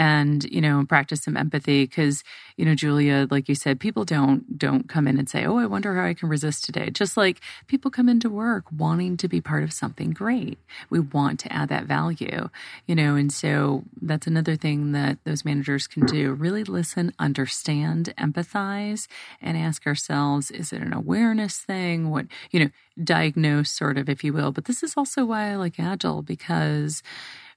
[0.00, 2.24] and you know practice some empathy because
[2.56, 5.66] you know julia like you said people don't don't come in and say oh i
[5.66, 6.88] wonder how i can resist today.
[6.90, 10.58] Just like people come into work wanting to be part of something great.
[10.88, 12.48] We want to add that value
[12.86, 16.32] you know and so that's another thing that those managers can do.
[16.32, 19.06] Really listen understand empathize
[19.42, 22.10] and ask ourselves is it an awareness thing?
[22.10, 22.70] What you know
[23.02, 24.50] diagnose sort of if you will.
[24.50, 27.02] But this is also why i like agile because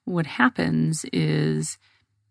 [0.05, 1.77] what happens is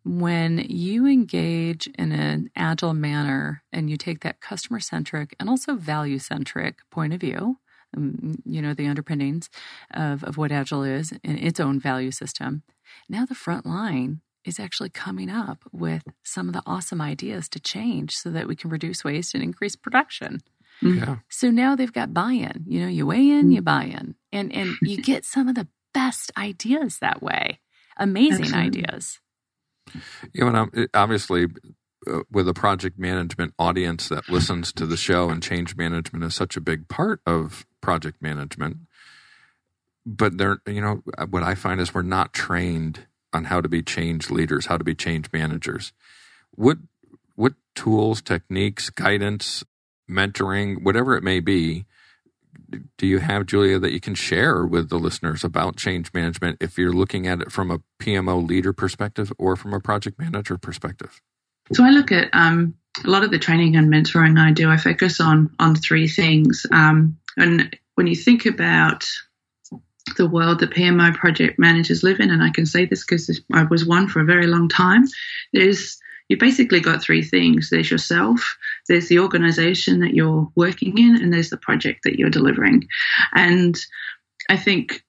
[0.04, 5.74] when you engage in an agile manner and you take that customer centric and also
[5.74, 7.58] value centric point of view,
[7.96, 9.48] um, you know, the underpinnings
[9.92, 12.62] of, of what agile is in its own value system,
[13.08, 17.60] now the front line is actually coming up with some of the awesome ideas to
[17.60, 20.40] change so that we can reduce waste and increase production.
[20.82, 20.96] Mm.
[20.96, 21.16] Yeah.
[21.28, 22.64] So now they've got buy-in.
[22.66, 25.68] You know, you weigh in, you buy in, and and you get some of the
[25.94, 27.60] best ideas that way.
[27.96, 28.84] Amazing Absolutely.
[28.84, 29.20] ideas.
[30.32, 31.46] You know, obviously,
[32.06, 36.34] uh, with a project management audience that listens to the show, and change management is
[36.34, 38.78] such a big part of project management.
[40.04, 43.82] But they're, you know, what I find is we're not trained on how to be
[43.82, 45.92] change leaders, how to be change managers.
[46.50, 46.78] What
[47.34, 49.64] what tools, techniques, guidance,
[50.08, 51.86] mentoring, whatever it may be,
[52.98, 56.78] do you have, Julia, that you can share with the listeners about change management if
[56.78, 61.20] you're looking at it from a PMO leader perspective or from a project manager perspective?
[61.72, 64.70] So I look at um, a lot of the training and mentoring I do.
[64.70, 66.66] I focus on on three things.
[66.70, 69.06] Um, and when you think about
[70.16, 73.64] the world that PMO project managers live in, and I can say this because I
[73.64, 75.04] was one for a very long time,
[75.52, 75.98] there's
[76.32, 78.56] you basically got three things there's yourself,
[78.88, 82.88] there's the organization that you're working in, and there's the project that you're delivering.
[83.34, 83.76] And
[84.48, 85.04] I think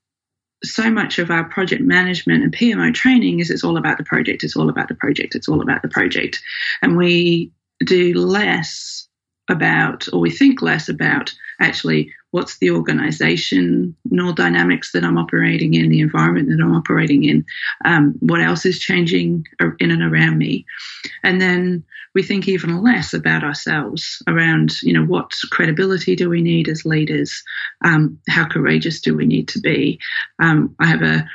[0.65, 4.43] so much of our project management and PMO training is it's all about the project,
[4.43, 6.41] it's all about the project, it's all about the project.
[6.81, 7.53] And we
[7.86, 9.07] do less
[9.49, 13.93] about, or we think less about actually what's the organizational
[14.34, 17.45] dynamics that I'm operating in, the environment that I'm operating in,
[17.86, 19.45] um, what else is changing
[19.79, 20.65] in and around me.
[21.23, 21.84] And then
[22.15, 26.86] we think even less about ourselves around, you know, what credibility do we need as
[26.86, 27.43] leaders?
[27.84, 29.99] Um, how courageous do we need to be?
[30.39, 31.25] Um, I have a,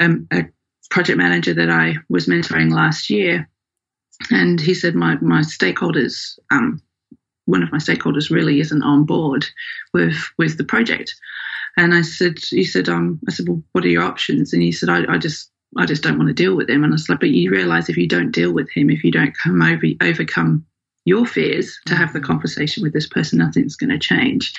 [0.00, 0.44] a, um, a
[0.90, 3.48] project manager that I was mentoring last year,
[4.30, 6.80] and he said my my stakeholders um,
[7.46, 9.46] one of my stakeholders really isn't on board
[9.92, 11.14] with with the project.
[11.76, 14.52] And I said, he said, um, I said, well, what are your options?
[14.52, 16.84] And he said, I, I just I just don't want to deal with him.
[16.84, 19.36] And I said, but you realize if you don't deal with him, if you don't
[19.36, 20.64] come over overcome
[21.04, 24.54] your fears to have the conversation with this person, nothing's going to change.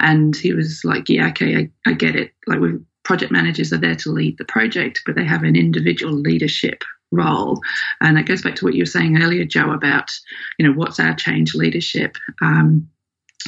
[0.00, 2.32] And he was like, yeah, okay, I, I get it.
[2.46, 6.12] Like we project managers are there to lead the project, but they have an individual
[6.12, 6.82] leadership
[7.12, 7.60] role.
[8.00, 10.10] And it goes back to what you were saying earlier, Joe, about
[10.58, 12.16] you know what's our change leadership.
[12.42, 12.88] Um,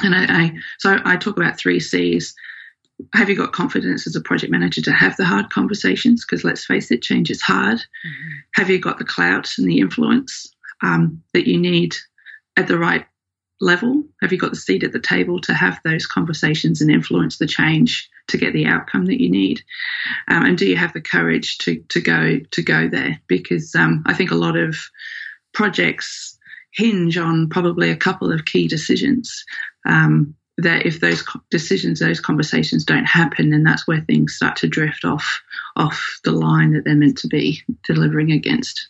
[0.03, 2.35] and I, I so I talk about three C's.
[3.15, 6.25] Have you got confidence as a project manager to have the hard conversations?
[6.25, 7.79] Because let's face it, change is hard.
[7.79, 8.31] Mm-hmm.
[8.55, 11.95] Have you got the clout and the influence um, that you need
[12.57, 13.07] at the right
[13.61, 14.05] level?
[14.23, 17.47] Have you got the seat at the table to have those conversations and influence the
[17.47, 19.63] change to get the outcome that you need?
[20.29, 23.21] Um, and do you have the courage to to go to go there?
[23.27, 24.77] Because um, I think a lot of
[25.53, 26.39] projects
[26.73, 29.45] hinge on probably a couple of key decisions.
[29.87, 34.67] Um, that if those decisions, those conversations don't happen, then that's where things start to
[34.67, 35.41] drift off
[35.77, 38.89] off the line that they're meant to be delivering against.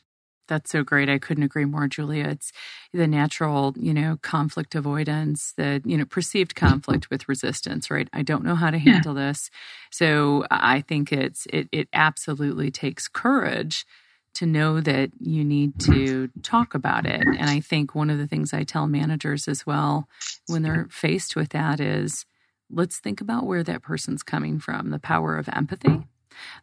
[0.49, 1.09] That's so great.
[1.09, 2.25] I couldn't agree more, Julia.
[2.25, 2.53] It's
[2.93, 8.09] the natural, you know, conflict avoidance, the, you know, perceived conflict with resistance, right?
[8.13, 9.29] I don't know how to handle yeah.
[9.29, 9.51] this.
[9.91, 13.87] So I think it's, it, it absolutely takes courage
[14.35, 17.23] to know that you need to talk about it.
[17.23, 20.09] And I think one of the things I tell managers as well
[20.47, 22.25] when they're faced with that is
[22.71, 26.07] let's think about where that person's coming from, the power of empathy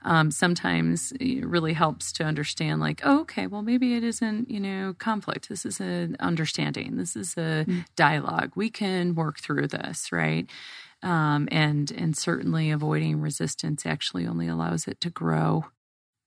[0.04, 4.60] um, sometimes it really helps to understand like oh, okay well maybe it isn't you
[4.60, 5.50] know conflict.
[5.50, 6.98] This is an understanding.
[6.98, 7.86] This is a mm.
[7.96, 8.52] dialogue.
[8.56, 10.50] We can work through this right?
[11.04, 15.66] Um, and and certainly avoiding resistance actually only allows it to grow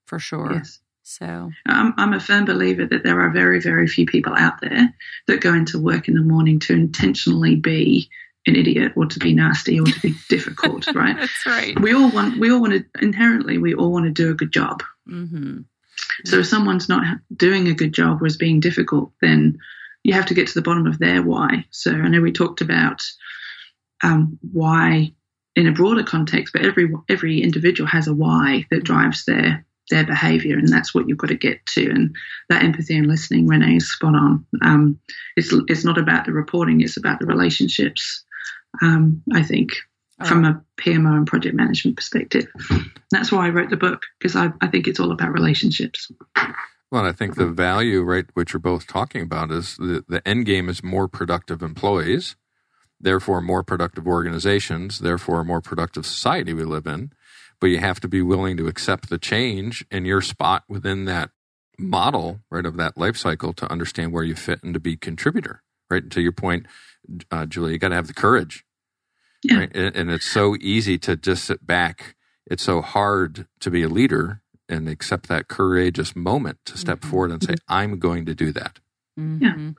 [0.06, 0.54] for sure.
[0.54, 0.80] Yes.
[1.02, 1.50] So.
[1.66, 4.94] I'm, I'm a firm believer that there are very, very few people out there
[5.26, 8.10] that go into work in the morning to intentionally be
[8.48, 11.16] an idiot or to be nasty or to be difficult, right?
[11.16, 11.78] That's right.
[11.80, 14.52] We all want we all want to inherently we all want to do a good
[14.52, 14.82] job.
[15.08, 15.60] Mm-hmm.
[16.24, 19.58] So if someone's not doing a good job or is being difficult, then
[20.02, 21.64] you have to get to the bottom of their why.
[21.70, 23.02] So I know we talked about
[24.02, 25.12] um, why
[25.54, 30.04] in a broader context, but every every individual has a why that drives their their
[30.04, 31.90] behavior, and that's what you've got to get to.
[31.90, 32.14] And
[32.48, 34.46] that empathy and listening, Renee, is spot on.
[34.62, 35.00] Um,
[35.36, 38.24] it's it's not about the reporting; it's about the relationships
[38.82, 39.72] um, I think,
[40.26, 42.46] from a PMO and project management perspective.
[43.10, 46.10] That's why I wrote the book, because I, I think it's all about relationships.
[46.90, 50.46] Well, I think the value, right, which you're both talking about, is the, the end
[50.46, 52.34] game is more productive employees,
[53.00, 57.12] therefore more productive organizations, therefore a more productive society we live in.
[57.60, 61.30] But you have to be willing to accept the change in your spot within that
[61.78, 65.62] model, right, of that life cycle to understand where you fit and to be contributor,
[65.90, 66.08] right?
[66.10, 66.66] To your point,
[67.30, 67.72] uh, Julie.
[67.72, 68.64] You got to have the courage,
[69.42, 69.58] yeah.
[69.58, 69.70] right?
[69.74, 72.16] And, and, it's so easy to just sit back.
[72.46, 77.10] It's so hard to be a leader and accept that courageous moment to step mm-hmm.
[77.10, 78.80] forward and say, "I'm going to do that."
[79.18, 79.44] Mm-hmm.
[79.44, 79.72] Yeah.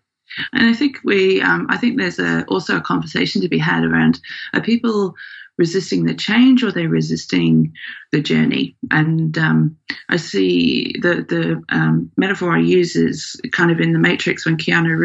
[0.54, 3.84] And I think we, um, I think there's a, also a conversation to be had
[3.84, 4.20] around
[4.54, 5.16] are people
[5.58, 7.74] resisting the change or they're resisting
[8.12, 8.76] the journey.
[8.92, 9.78] And um,
[10.10, 14.58] I see the the um, metaphor I use is kind of in the Matrix when
[14.58, 14.98] Keanu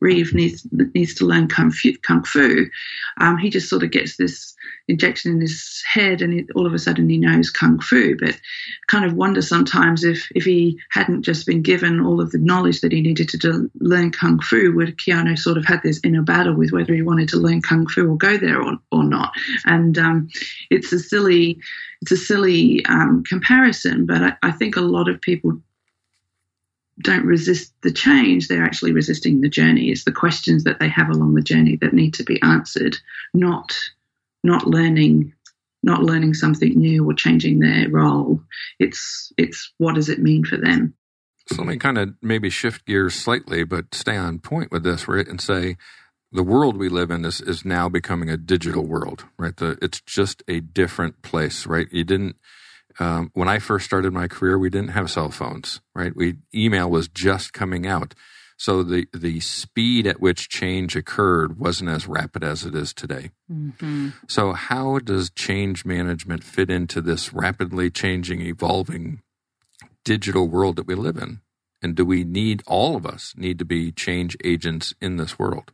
[0.00, 1.92] Reeves needs needs to learn kung fu.
[2.06, 2.66] Kung fu.
[3.20, 4.54] Um, he just sort of gets this
[4.86, 8.16] injection in his head, and all of a sudden he knows kung fu.
[8.16, 8.40] But
[8.86, 12.80] kind of wonder sometimes if if he hadn't just been given all of the knowledge
[12.80, 16.22] that he needed to do, learn kung fu, would Keanu sort of had this inner
[16.22, 19.32] battle with whether he wanted to learn kung fu or go there or, or not?
[19.66, 20.28] And um,
[20.70, 21.60] it's a silly
[22.02, 25.60] it's a silly um, comparison, but I, I think a lot of people
[27.00, 29.90] don't resist the change, they're actually resisting the journey.
[29.90, 32.96] It's the questions that they have along the journey that need to be answered,
[33.34, 33.74] not
[34.44, 35.32] not learning
[35.82, 38.40] not learning something new or changing their role.
[38.78, 40.94] It's it's what does it mean for them?
[41.46, 45.08] So let me kind of maybe shift gears slightly, but stay on point with this,
[45.08, 45.26] right?
[45.26, 45.76] And say
[46.30, 49.56] the world we live in is, is now becoming a digital world, right?
[49.56, 51.86] The, it's just a different place, right?
[51.90, 52.36] You didn't
[53.00, 56.14] um, when I first started my career, we didn't have cell phones, right?
[56.14, 58.14] We email was just coming out,
[58.56, 63.30] so the the speed at which change occurred wasn't as rapid as it is today.
[63.50, 64.10] Mm-hmm.
[64.26, 69.22] So how does change management fit into this rapidly changing, evolving
[70.04, 71.40] digital world that we live in?
[71.80, 75.70] And do we need all of us need to be change agents in this world?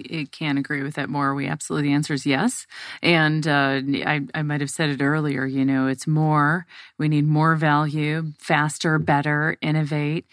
[0.00, 1.34] I can't agree with that more.
[1.34, 2.66] We absolutely the answer is yes.
[3.02, 5.44] And uh, I, I might have said it earlier.
[5.46, 6.66] You know, it's more.
[6.98, 10.26] We need more value, faster, better, innovate,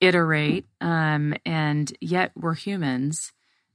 [0.00, 3.32] iterate, um, and yet we're humans,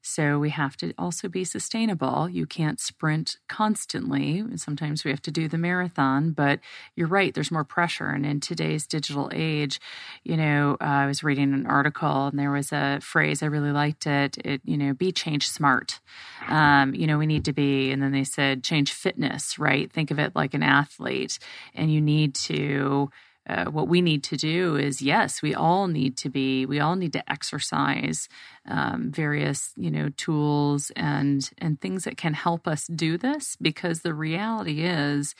[0.07, 2.29] so we have to also be sustainable.
[2.29, 4.43] You can't sprint constantly.
[4.55, 6.59] Sometimes we have to do the marathon, but
[6.95, 8.09] you're right, there's more pressure.
[8.09, 9.79] And in today's digital age,
[10.23, 13.71] you know, uh, I was reading an article and there was a phrase, I really
[13.71, 14.37] liked it.
[14.45, 15.99] It, you know, be change smart.
[16.47, 19.91] Um, you know, we need to be, and then they said change fitness, right?
[19.91, 21.39] Think of it like an athlete,
[21.73, 23.09] and you need to
[23.47, 26.95] uh, what we need to do is yes we all need to be we all
[26.95, 28.27] need to exercise
[28.67, 34.01] um, various you know tools and and things that can help us do this because
[34.01, 35.35] the reality is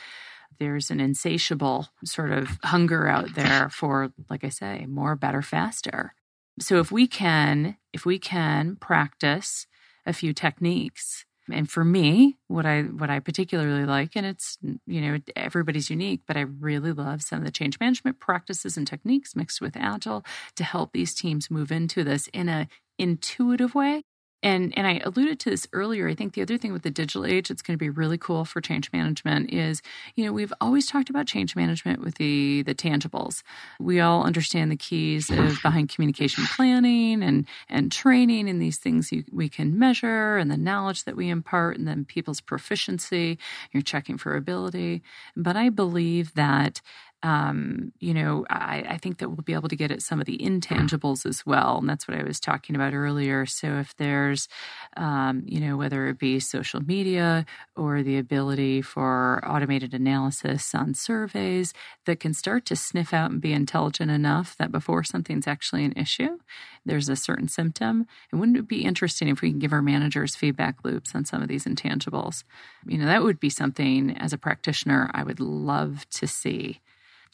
[0.59, 6.13] there's an insatiable sort of hunger out there for like i say more better faster.
[6.59, 9.67] So if we can if we can practice
[10.05, 15.01] a few techniques and for me, what I what I particularly like, and it's you
[15.01, 19.35] know everybody's unique, but I really love some of the change management practices and techniques
[19.35, 20.25] mixed with agile
[20.55, 22.67] to help these teams move into this in a
[22.97, 24.03] intuitive way
[24.43, 26.07] and and I alluded to this earlier.
[26.07, 28.45] I think the other thing with the digital age that's going to be really cool
[28.45, 29.81] for change management is,
[30.15, 33.41] you know, we've always talked about change management with the the tangibles.
[33.79, 39.11] We all understand the keys of behind communication planning and and training and these things
[39.11, 43.39] you, we can measure and the knowledge that we impart and then people's proficiency.
[43.71, 45.01] You're checking for ability,
[45.35, 46.81] but I believe that
[47.25, 50.27] um, you know, I, I, think that we'll be able to get at some of
[50.27, 51.79] the intangibles as well.
[51.79, 53.47] And that's what I was talking about earlier.
[53.47, 54.47] So if there's,
[54.95, 60.93] um, you know, whether it be social media or the ability for automated analysis on
[60.93, 61.73] surveys
[62.05, 65.93] that can start to sniff out and be intelligent enough that before something's actually an
[65.93, 66.37] issue,
[66.85, 68.05] there's a certain symptom.
[68.31, 71.41] And wouldn't it be interesting if we can give our managers feedback loops on some
[71.41, 72.43] of these intangibles?
[72.85, 76.81] You know, that would be something as a practitioner I would love to see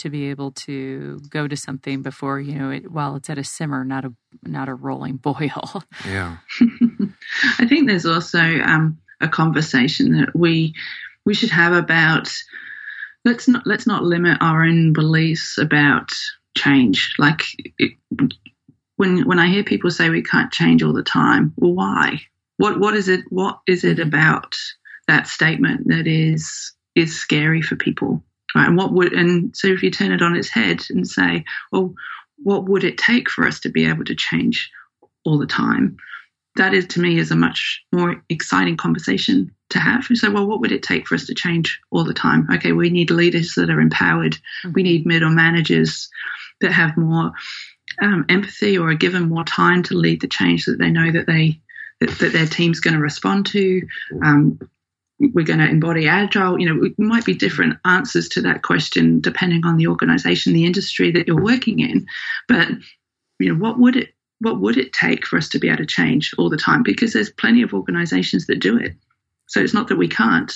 [0.01, 3.43] to be able to go to something before you know it while it's at a
[3.43, 5.83] simmer not a not a rolling boil.
[6.05, 6.37] Yeah.
[7.59, 10.73] I think there's also um, a conversation that we
[11.25, 12.31] we should have about
[13.25, 16.11] let's not let's not limit our own beliefs about
[16.57, 17.13] change.
[17.17, 17.43] Like
[17.77, 17.93] it,
[18.97, 22.21] when when i hear people say we can't change all the time well why?
[22.57, 24.55] What what is it what is it about
[25.07, 28.23] that statement that is is scary for people
[28.55, 28.67] Right?
[28.67, 31.93] And what would and so if you turn it on its head and say, well,
[32.43, 34.71] what would it take for us to be able to change
[35.25, 35.97] all the time?
[36.57, 40.05] That is to me is a much more exciting conversation to have.
[40.13, 42.47] So, well, what would it take for us to change all the time?
[42.53, 44.33] Okay, we need leaders that are empowered.
[44.33, 44.71] Mm-hmm.
[44.73, 46.09] We need middle managers
[46.59, 47.31] that have more
[48.01, 51.27] um, empathy or are given more time to lead the change that they know that
[51.27, 51.59] they
[51.99, 53.81] that, that their team's going to respond to.
[54.23, 54.59] Um,
[55.33, 59.21] we're going to embody agile you know it might be different answers to that question
[59.21, 62.05] depending on the organization the industry that you're working in.
[62.47, 62.67] But
[63.39, 65.85] you know what would it what would it take for us to be able to
[65.85, 66.81] change all the time?
[66.83, 68.95] Because there's plenty of organizations that do it.
[69.47, 70.51] So it's not that we can't.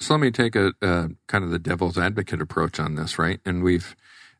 [0.00, 3.40] So let me take a, kind of the devil's advocate approach on this right?
[3.44, 3.94] And we've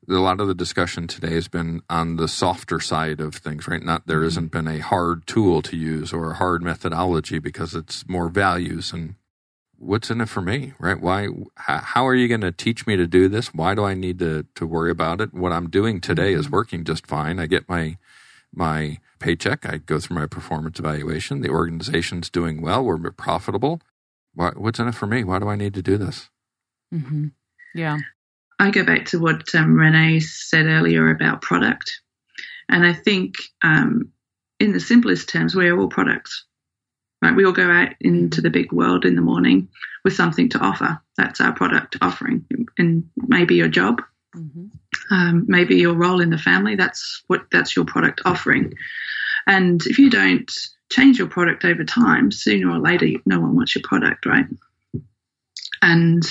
[0.08, 3.82] a lot of the discussion today has been on the softer side of things, right?
[3.82, 4.24] Not there mm-hmm.
[4.24, 8.92] hasn't been a hard tool to use or a hard methodology because it's more values
[8.92, 9.14] and
[9.80, 11.00] what's in it for me, right?
[11.00, 11.28] Why?
[11.56, 13.52] How are you going to teach me to do this?
[13.54, 15.34] Why do I need to to worry about it?
[15.34, 16.54] What I'm doing today is mm-hmm.
[16.54, 17.38] working just fine.
[17.38, 17.96] I get my
[18.54, 19.66] my paycheck.
[19.66, 21.40] I go through my performance evaluation.
[21.40, 22.84] The organization's doing well.
[22.84, 23.80] We're profitable.
[24.34, 25.24] Why, what's in it for me?
[25.24, 26.30] Why do I need to do this?
[26.94, 27.28] Mm-hmm.
[27.74, 27.98] Yeah.
[28.58, 32.00] I go back to what um, Renee said earlier about product.
[32.68, 34.12] And I think, um,
[34.58, 36.44] in the simplest terms, we're all products.
[37.22, 37.36] Right?
[37.36, 39.68] We all go out into the big world in the morning
[40.04, 41.00] with something to offer.
[41.16, 42.46] That's our product offering.
[42.78, 44.00] And maybe your job,
[44.34, 44.66] mm-hmm.
[45.14, 46.76] um, maybe your role in the family.
[46.76, 48.72] That's what that's your product offering.
[49.46, 50.50] And if you don't
[50.90, 54.46] change your product over time, sooner or later, no one wants your product, right?
[55.82, 56.22] And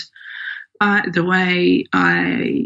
[0.81, 2.65] I, the way I,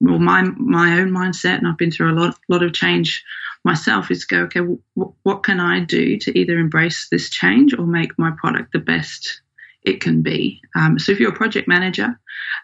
[0.00, 3.24] well, my my own mindset, and I've been through a lot lot of change
[3.64, 4.82] myself, is go, okay, w-
[5.22, 9.40] what can I do to either embrace this change or make my product the best
[9.82, 10.60] it can be?
[10.74, 12.18] Um, so if you're a project manager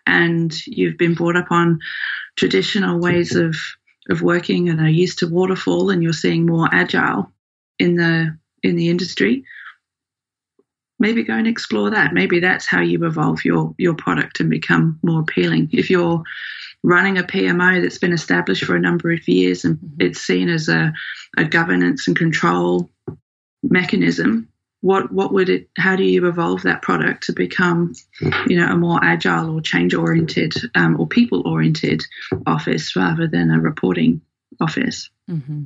[0.07, 1.81] and you've been brought up on
[2.37, 3.57] traditional ways of
[4.11, 7.33] of working and are used to waterfall, and you're seeing more agile
[7.79, 9.45] in the in the industry,
[10.99, 12.13] maybe go and explore that.
[12.13, 15.71] Maybe that's how you evolve your your product and become more appealing.
[15.73, 16.23] If you're
[16.85, 20.01] running a PMO that's been established for a number of years and mm-hmm.
[20.01, 20.93] it's seen as a,
[21.37, 22.91] a governance and control
[23.63, 24.49] mechanism,
[24.83, 27.95] what what would it how do you evolve that product to become
[28.47, 32.03] you know a more agile or change oriented um, or people oriented
[32.47, 34.21] office rather than a reporting
[34.61, 35.63] office mm-hmm.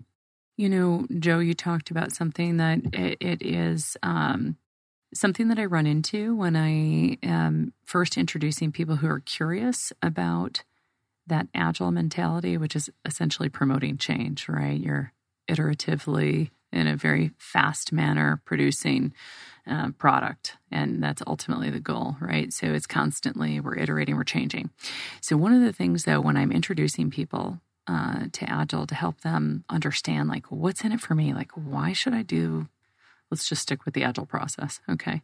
[0.56, 4.56] you know joe you talked about something that it, it is um,
[5.12, 10.62] something that I run into when I am first introducing people who are curious about
[11.28, 14.78] that agile mentality, which is essentially promoting change, right?
[14.78, 15.12] You're
[15.48, 19.12] iteratively, in a very fast manner, producing
[19.66, 20.56] uh, product.
[20.70, 22.52] And that's ultimately the goal, right?
[22.52, 24.70] So it's constantly, we're iterating, we're changing.
[25.20, 29.22] So, one of the things, though, when I'm introducing people uh, to Agile to help
[29.22, 31.32] them understand, like, what's in it for me?
[31.32, 32.68] Like, why should I do
[33.30, 34.80] let's just stick with the agile process.
[34.88, 35.22] Okay.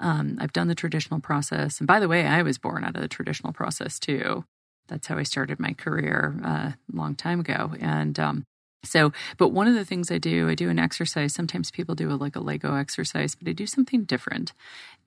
[0.00, 1.78] Um, I've done the traditional process.
[1.78, 4.44] And by the way, I was born out of the traditional process too.
[4.88, 7.74] That's how I started my career uh, a long time ago.
[7.80, 8.44] And um,
[8.86, 11.34] so, but one of the things I do, I do an exercise.
[11.34, 14.52] Sometimes people do a, like a Lego exercise, but I do something different.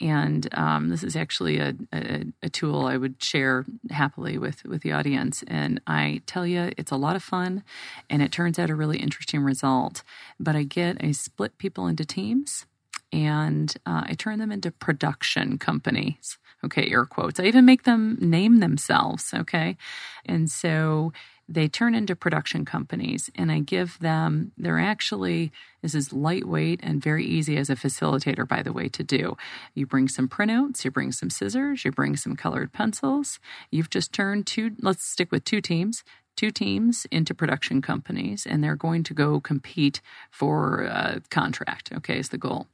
[0.02, 4.82] And um, this is actually a, a, a, tool I would share happily with with
[4.82, 5.44] the audience.
[5.48, 7.64] And I tell you, it's a lot of fun,
[8.10, 10.04] and it turns out a really interesting result.
[10.40, 12.66] But I get I split people into teams,
[13.12, 18.18] and uh, I turn them into production companies okay air quotes i even make them
[18.20, 19.78] name themselves okay
[20.26, 21.12] and so
[21.50, 25.52] they turn into production companies and I give them, they're actually,
[25.82, 29.36] this is lightweight and very easy as a facilitator, by the way, to do.
[29.74, 33.40] You bring some printouts, you bring some scissors, you bring some colored pencils.
[33.72, 36.04] You've just turned two, let's stick with two teams,
[36.38, 42.20] two teams into production companies and they're going to go compete for a contract, okay,
[42.20, 42.68] is the goal.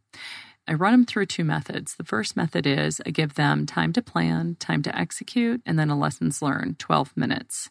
[0.67, 1.95] I run them through two methods.
[1.95, 5.89] The first method is I give them time to plan, time to execute, and then
[5.89, 7.69] a lessons learned, 12 minutes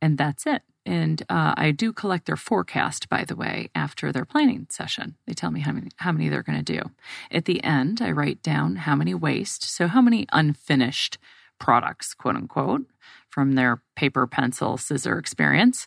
[0.00, 0.62] and that's it.
[0.86, 5.16] And uh, I do collect their forecast, by the way, after their planning session.
[5.26, 6.90] They tell me how many how many they're going to do.
[7.30, 11.18] At the end, I write down how many waste, so how many unfinished
[11.58, 12.86] products, quote unquote,
[13.28, 15.86] from their paper, pencil, scissor experience,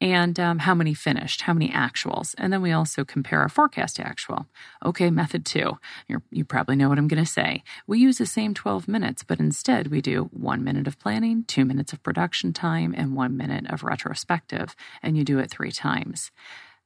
[0.00, 2.34] and um, how many finished, how many actuals.
[2.38, 4.46] And then we also compare our forecast to actual.
[4.84, 5.78] Okay, method two.
[6.06, 7.64] You're, you probably know what I'm going to say.
[7.86, 11.64] We use the same 12 minutes, but instead we do one minute of planning, two
[11.64, 14.76] minutes of production time, and one minute of retrospective.
[15.02, 16.30] And you do it three times.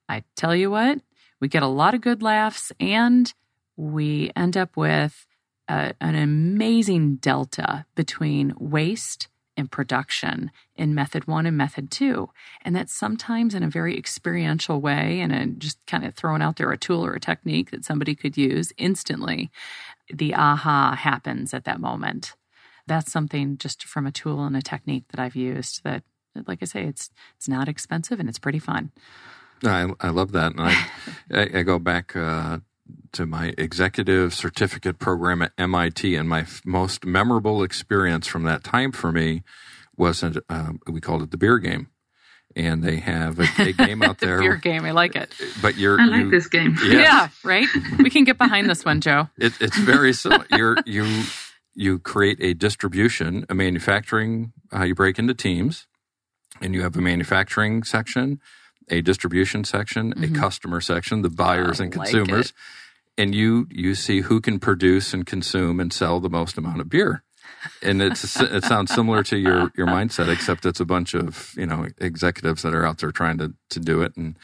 [0.09, 1.01] I tell you what,
[1.41, 3.33] we get a lot of good laughs and
[3.77, 5.27] we end up with
[5.69, 12.31] a, an amazing delta between waste in production in method one and method two.
[12.63, 16.57] And that sometimes in a very experiential way and a, just kind of throwing out
[16.57, 19.51] there a tool or a technique that somebody could use instantly,
[20.13, 22.35] the aha happens at that moment.
[22.87, 26.03] That's something just from a tool and a technique that I've used that,
[26.47, 28.91] like I say, it's it's not expensive and it's pretty fun.
[29.65, 30.53] I, I love that.
[30.53, 30.87] And I,
[31.31, 32.59] I, I go back uh,
[33.13, 38.65] to my executive certificate program at MIT, and my f- most memorable experience from that
[38.65, 39.43] time for me
[39.97, 41.89] was uh, we called it the beer game.
[42.55, 44.39] And they have a, a game out the there.
[44.41, 45.33] beer game, I like it.
[45.63, 46.77] But you're, I like you, this game.
[46.83, 46.93] Yes.
[46.93, 47.67] Yeah, right.
[47.99, 49.29] We can get behind this one, Joe.
[49.39, 50.45] It, it's very similar.
[50.51, 51.23] you're you
[51.75, 54.53] you create a distribution, a manufacturing.
[54.71, 55.87] Uh, you break into teams,
[56.61, 58.39] and you have a manufacturing section,
[58.89, 60.35] a distribution section, mm-hmm.
[60.35, 62.53] a customer section, the buyers I and consumers.
[63.19, 66.89] And you you see who can produce and consume and sell the most amount of
[66.89, 67.23] beer
[67.83, 71.67] and it's it sounds similar to your your mindset except it's a bunch of you
[71.67, 74.37] know executives that are out there trying to to do it and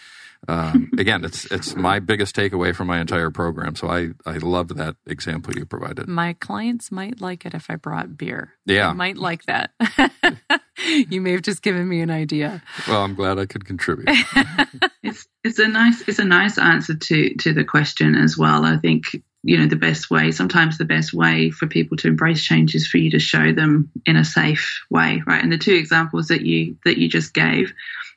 [0.47, 4.77] um, again it's it's my biggest takeaway from my entire program so i i loved
[4.77, 8.53] that example you provided My clients might like it if I brought beer.
[8.67, 8.89] Yeah.
[8.89, 9.71] They might like that.
[11.09, 12.63] you may have just given me an idea.
[12.87, 14.09] well i'm glad i could contribute
[15.03, 18.65] It's it's a nice it's a nice answer to to the question as well.
[18.65, 19.05] I think
[19.43, 22.87] you know the best way sometimes the best way for people to embrace change is
[22.87, 25.43] for you to show them in a safe way, right?
[25.43, 27.73] And the two examples that you that you just gave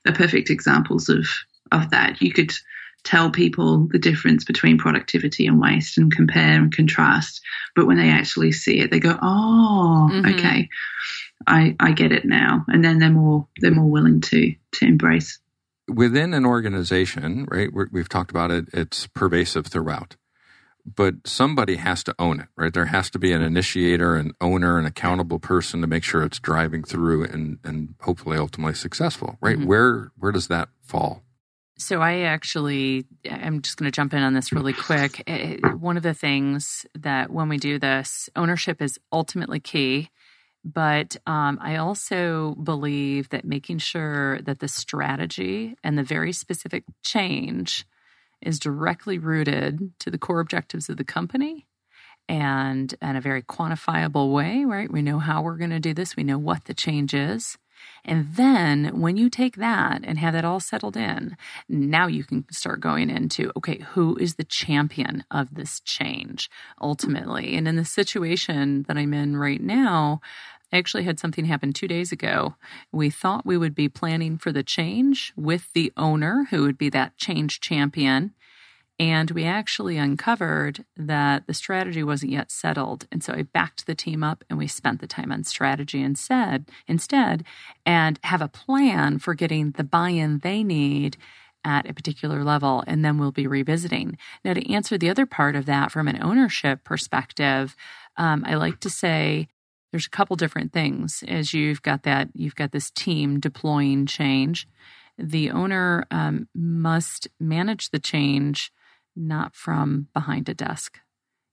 [0.05, 1.26] are perfect examples of
[1.72, 2.22] of that.
[2.22, 2.51] You could
[3.03, 7.41] tell people the difference between productivity and waste and compare and contrast,
[7.76, 10.34] but when they actually see it, they go, "Oh, Mhm.
[10.34, 10.69] okay,
[11.47, 15.39] I I get it now," and then they're more they're more willing to to embrace.
[15.88, 17.74] within an organization, right?
[17.74, 18.65] We're, we've talked about it.
[18.72, 20.15] It's pervasive throughout,
[20.86, 22.74] but somebody has to own it, right?
[22.74, 26.39] There has to be an initiator, an owner, an accountable person to make sure it's
[26.39, 29.57] driving through and and hopefully ultimately successful, right?
[29.57, 29.65] Mhm.
[29.65, 31.24] Where where does that fall?
[31.82, 35.23] So I actually, I'm just going to jump in on this really quick.
[35.27, 40.09] Eh, One of the things that when we do this, ownership is ultimately key.
[40.63, 46.84] But um, I also believe that making sure that the strategy and the very specific
[47.03, 47.86] change
[48.43, 51.65] is directly rooted to the core objectives of the company
[52.29, 54.91] and in a very quantifiable way, right?
[54.91, 57.57] We know how we're going to do this, we know what the change is.
[58.04, 61.38] And then when you take that and have that all settled in,
[61.70, 66.49] now you can start going into okay, who is the champion of this change
[66.82, 67.56] ultimately?
[67.56, 70.22] And in the situation that I'm in right now,
[70.72, 72.56] I actually had something happen two days ago.
[72.91, 76.89] We thought we would be planning for the change with the owner, who would be
[76.89, 78.34] that change champion.
[79.00, 83.08] And we actually uncovered that the strategy wasn't yet settled.
[83.12, 86.70] And so I backed the team up and we spent the time on strategy instead,
[86.88, 87.44] instead
[87.86, 91.18] and have a plan for getting the buy-in they need
[91.64, 92.84] at a particular level.
[92.86, 94.18] And then we'll be revisiting.
[94.46, 97.76] Now, to answer the other part of that from an ownership perspective,
[98.18, 99.48] um, I like to say
[99.92, 104.68] there's a couple different things as you've got that you've got this team deploying change
[105.18, 108.72] the owner um, must manage the change
[109.16, 110.99] not from behind a desk.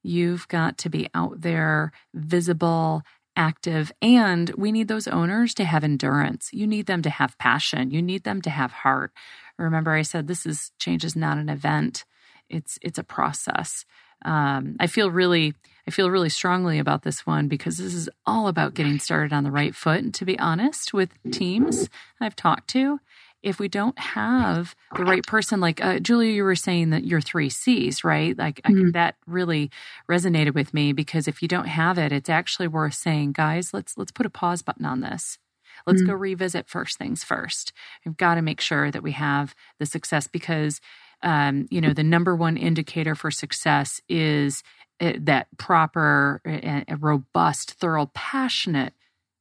[0.03, 3.03] You've got to be out there visible
[3.37, 6.51] active and we need those owners to have endurance.
[6.53, 7.93] You need them to have passion.
[7.93, 9.13] You need them to have heart.
[9.57, 12.05] Remember i said this is change is not an event.
[12.49, 13.85] It's it's a process.
[14.25, 15.55] Um, i feel really
[15.87, 19.45] i feel really strongly about this one because this is all about getting started on
[19.45, 20.01] the right foot.
[20.01, 21.89] And to be honest with teams
[22.21, 22.99] i've talked to
[23.43, 27.21] if we don't have the right person like uh, julia you were saying that your
[27.21, 28.93] three c's right like I, Mhm.
[28.93, 29.71] that really
[30.11, 33.97] resonated with me because if you don't have it it's actually worth saying guys let's
[33.97, 35.39] let's put a pause button on this
[35.87, 36.07] let's Mm.
[36.09, 37.73] go revisit first things first
[38.05, 40.81] we've got to make sure that we have the success because
[41.23, 44.63] um, you know the number one indicator for success is
[45.01, 48.95] uh, that proper and robust thorough passionate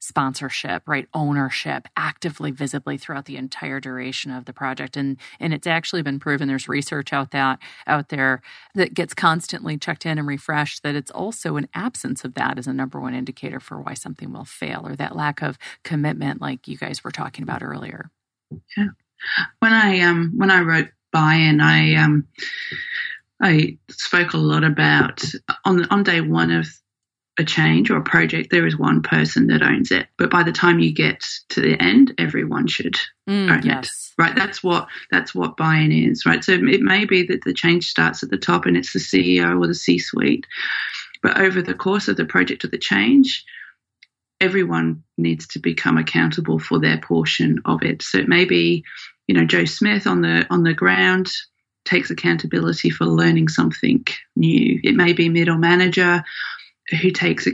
[0.07, 1.07] sponsorship right?
[1.13, 4.95] Ownership actively visibly throughout the entire duration of the project.
[4.97, 8.41] And and it's actually been proven there's research out that out there
[8.75, 12.67] that gets constantly checked in and refreshed that it's also an absence of that is
[12.67, 16.67] a number one indicator for why something will fail or that lack of commitment like
[16.67, 18.09] you guys were talking about earlier.
[18.77, 18.87] Yeah.
[19.59, 22.27] when I um when I wrote buy-in, I um
[23.41, 25.23] I spoke a lot about
[25.65, 26.67] on on day one of
[27.37, 30.51] a change or a project, there is one person that owns it, but by the
[30.51, 33.89] time you get to the end, everyone should Mm, own it.
[34.17, 36.43] Right, that's what that's what buy-in is, right?
[36.43, 39.61] So it may be that the change starts at the top and it's the CEO
[39.61, 40.47] or the C-suite,
[41.21, 43.43] but over the course of the project of the change,
[44.41, 48.01] everyone needs to become accountable for their portion of it.
[48.01, 48.83] So it may be,
[49.27, 51.29] you know, Joe Smith on the on the ground
[51.85, 54.79] takes accountability for learning something new.
[54.83, 56.23] It may be middle manager
[56.89, 57.47] who takes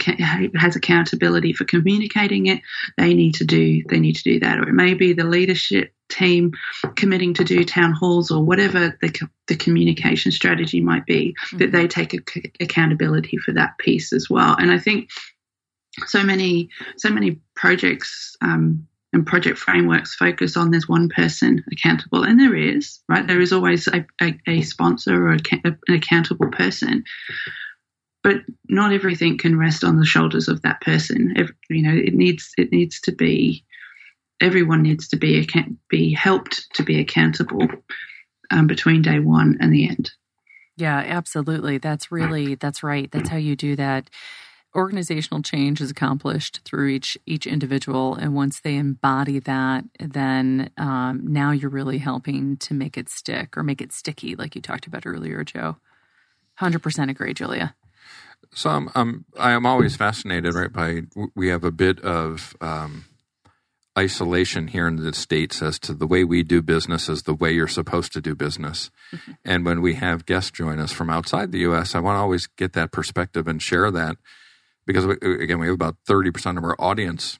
[0.55, 2.61] has accountability for communicating it.
[2.97, 5.93] They need to do they need to do that, or it may be the leadership
[6.09, 6.51] team
[6.95, 11.35] committing to do town halls or whatever the the communication strategy might be.
[11.57, 14.55] That they take ac- accountability for that piece as well.
[14.57, 15.09] And I think
[16.05, 22.23] so many so many projects um, and project frameworks focus on there's one person accountable,
[22.23, 23.25] and there is right.
[23.25, 27.03] There is always a, a, a sponsor or a, an accountable person,
[28.23, 28.37] but
[28.69, 31.33] not everything can rest on the shoulders of that person.
[31.35, 33.63] Ev you know, it needs it needs to be
[34.41, 35.47] everyone needs to be
[35.89, 37.67] be helped to be accountable
[38.51, 40.11] um, between day one and the end.
[40.75, 41.77] Yeah, absolutely.
[41.77, 43.11] That's really that's right.
[43.11, 44.09] That's how you do that.
[44.75, 51.21] Organizational change is accomplished through each each individual, and once they embody that, then um,
[51.27, 54.87] now you're really helping to make it stick or make it sticky, like you talked
[54.87, 55.77] about earlier, Joe.
[56.55, 57.75] Hundred percent agree, Julia.
[58.53, 60.71] So I'm, I'm I'm always fascinated, right?
[60.71, 61.01] By
[61.35, 63.05] we have a bit of um,
[63.97, 67.51] isolation here in the states as to the way we do business is the way
[67.51, 68.91] you're supposed to do business.
[69.11, 69.31] Mm-hmm.
[69.45, 72.47] And when we have guests join us from outside the U.S., I want to always
[72.47, 74.17] get that perspective and share that
[74.85, 77.39] because we, again, we have about thirty percent of our audience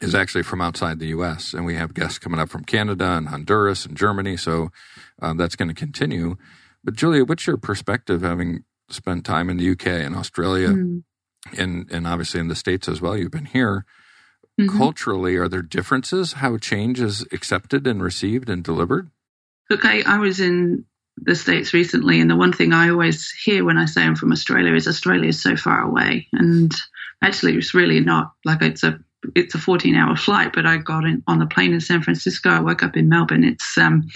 [0.00, 1.54] is actually from outside the U.S.
[1.54, 4.36] and we have guests coming up from Canada and Honduras and Germany.
[4.36, 4.70] So
[5.20, 6.36] uh, that's going to continue.
[6.84, 11.02] But Julia, what's your perspective having spent time in the UK and Australia mm.
[11.56, 13.16] and and obviously in the states as well?
[13.16, 13.84] You've been here
[14.60, 14.76] Mm-hmm.
[14.76, 19.08] Culturally, are there differences how change is accepted and received and delivered?
[19.70, 20.84] Look, I, I was in
[21.16, 24.32] the States recently, and the one thing I always hear when I say I'm from
[24.32, 26.26] Australia is Australia is so far away.
[26.32, 26.72] And
[27.22, 28.98] actually, it's really not like it's a
[29.34, 32.50] it's a 14 hour flight, but I got in on the plane in San Francisco.
[32.50, 33.44] I woke up in Melbourne.
[33.44, 34.08] It's um,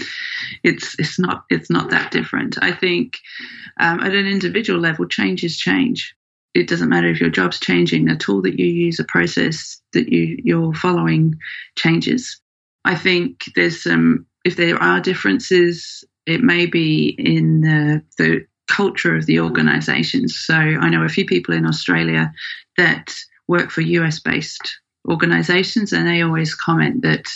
[0.62, 2.58] it's it's not it's not that different.
[2.62, 3.18] I think
[3.80, 6.14] um, at an individual level, change is change
[6.54, 10.08] it doesn't matter if your job's changing, a tool that you use, a process that
[10.08, 11.38] you, you're following
[11.76, 12.40] changes.
[12.84, 19.16] I think there's some, if there are differences, it may be in the, the culture
[19.16, 20.36] of the organizations.
[20.36, 22.32] So I know a few people in Australia
[22.76, 23.14] that
[23.48, 24.78] work for US based
[25.08, 27.26] organizations, and they always comment that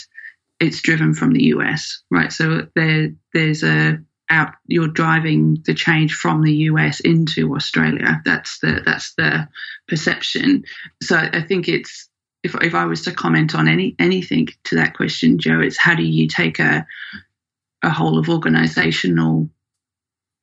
[0.59, 2.31] it's driven from the US, right?
[2.31, 3.99] So there, there's a
[4.29, 8.21] out you're driving the change from the US into Australia.
[8.25, 9.47] That's the that's the
[9.87, 10.65] perception.
[11.01, 12.09] So I think it's
[12.43, 15.95] if if I was to comment on any anything to that question, Joe, it's how
[15.95, 16.85] do you take a
[17.83, 19.49] a whole of organizational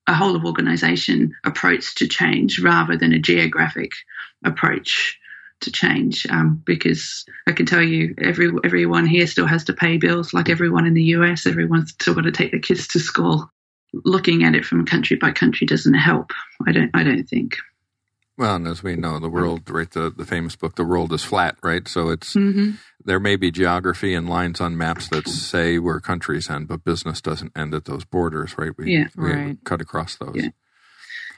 [0.06, 3.92] a whole of organization approach to change rather than a geographic
[4.44, 5.18] approach
[5.61, 9.96] to change um, because I can tell you every everyone here still has to pay
[9.96, 11.46] bills like everyone in the US.
[11.46, 13.50] Everyone's still got to take their kids to school
[14.05, 16.30] looking at it from country by country doesn't help.
[16.66, 16.90] I don't.
[16.94, 17.57] I don't think.
[18.36, 19.88] Well, and as we know, the world, right?
[19.88, 21.86] The, the famous book, "The World is Flat," right?
[21.86, 22.72] So it's mm-hmm.
[23.05, 27.20] there may be geography and lines on maps that say where countries end, but business
[27.20, 28.72] doesn't end at those borders, right?
[28.76, 29.59] We, yeah, we right.
[29.64, 30.34] cut across those.
[30.34, 30.48] Yeah.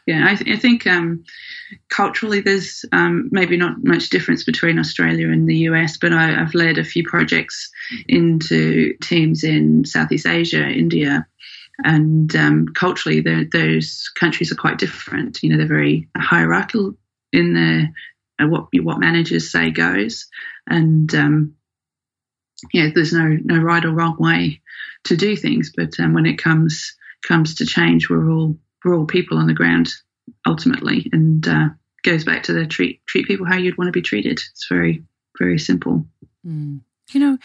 [0.07, 1.25] Yeah, I, th- I think um,
[1.89, 6.55] culturally there's um, maybe not much difference between Australia and the US, but I, have
[6.55, 7.71] led a few projects
[8.07, 11.27] into teams in Southeast Asia, India,
[11.85, 15.43] and um, culturally, those countries are quite different.
[15.43, 16.95] You know, they're very hierarchical
[17.33, 17.89] in the
[18.43, 20.27] uh, what what managers say goes,
[20.67, 21.55] and um,
[22.73, 24.63] yeah, there's no no right or wrong way
[25.05, 25.73] to do things.
[25.77, 29.53] But um, when it comes comes to change, we're all we're all people on the
[29.53, 29.91] ground
[30.47, 31.69] ultimately, and uh,
[32.03, 34.41] goes back to the treat treat people how you'd want to be treated.
[34.51, 35.03] It's very
[35.39, 36.07] very simple.
[36.47, 36.81] Mm.
[37.11, 37.39] You know,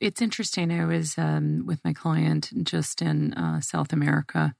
[0.00, 0.72] it's interesting.
[0.72, 4.54] I was um, with my client just in uh, South America,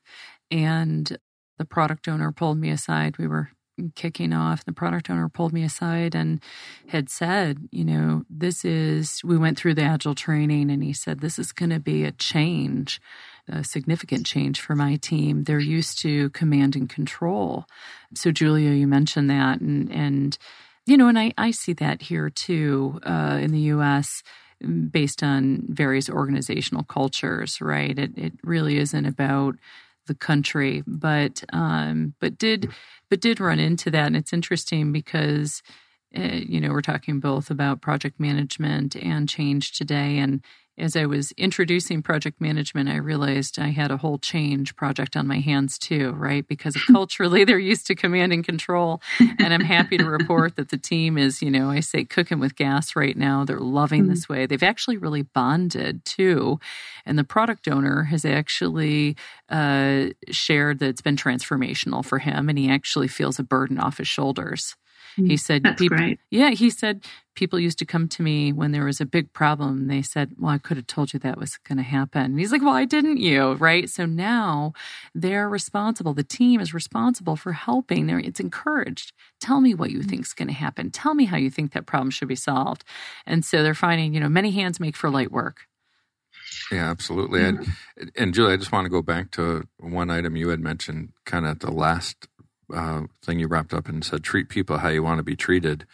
[0.51, 1.19] and
[1.59, 3.19] the product owner pulled me aside.
[3.19, 3.51] We were
[3.95, 4.65] kicking off.
[4.65, 6.41] The product owner pulled me aside and
[6.89, 11.21] had said, You know, this is, we went through the agile training, and he said,
[11.21, 13.01] This is going to be a change.
[13.49, 15.45] A significant change for my team.
[15.45, 17.67] They're used to command and control.
[18.15, 20.39] So, Julia, you mentioned that, and and
[20.87, 24.23] you know, and I I see that here too uh, in the U.S
[24.91, 27.99] based on various organizational cultures, right?
[27.99, 29.57] It it really isn't about
[30.07, 32.71] the country, but um, but did
[33.11, 35.63] but did run into that, and it's interesting because
[36.17, 40.43] uh, you know we're talking both about project management and change today, and
[40.77, 45.27] as I was introducing project management, I realized I had a whole change project on
[45.27, 46.47] my hands too, right?
[46.47, 49.01] Because culturally they're used to command and control.
[49.39, 52.57] And I'm happy to report that the team is, you know, I say cooking with
[52.57, 53.45] gas right now.
[53.45, 54.11] They're loving mm-hmm.
[54.11, 54.47] this way.
[54.47, 56.59] They've actually really bonded too.
[57.07, 59.17] And the product owner has actually
[59.49, 63.99] uh, shared that it's been transformational for him and he actually feels a burden off
[63.99, 64.75] his shoulders.
[65.17, 66.21] He said, That's people, great.
[66.31, 67.05] Yeah, he said
[67.35, 69.87] people used to come to me when there was a big problem.
[69.87, 72.23] They said, Well, I could have told you that was going to happen.
[72.23, 73.53] And he's like, Why didn't you?
[73.53, 73.89] Right.
[73.89, 74.73] So now
[75.15, 76.15] they're responsible.
[76.15, 78.07] The team is responsible for helping.
[78.07, 79.13] They're, it's encouraged.
[79.41, 80.09] Tell me what you mm.
[80.09, 80.91] think is going to happen.
[80.91, 82.85] Tell me how you think that problem should be solved.
[83.27, 85.67] And so they're finding, you know, many hands make for light work.
[86.71, 87.43] Yeah, absolutely.
[87.43, 87.67] And,
[88.17, 91.45] and Julie, I just want to go back to one item you had mentioned kind
[91.45, 92.29] of at the last
[92.73, 95.87] uh, thing you wrapped up and said, treat people how you want to be treated.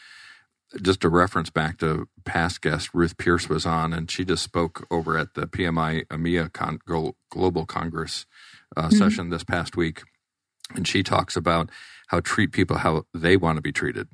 [0.80, 4.86] Just a reference back to past guest Ruth Pearce was on, and she just spoke
[4.90, 6.78] over at the PMI EMEA Con-
[7.30, 8.26] Global Congress
[8.76, 8.96] uh, mm-hmm.
[8.96, 10.02] session this past week.
[10.76, 11.70] and she talks about
[12.08, 14.08] how treat people how they want to be treated,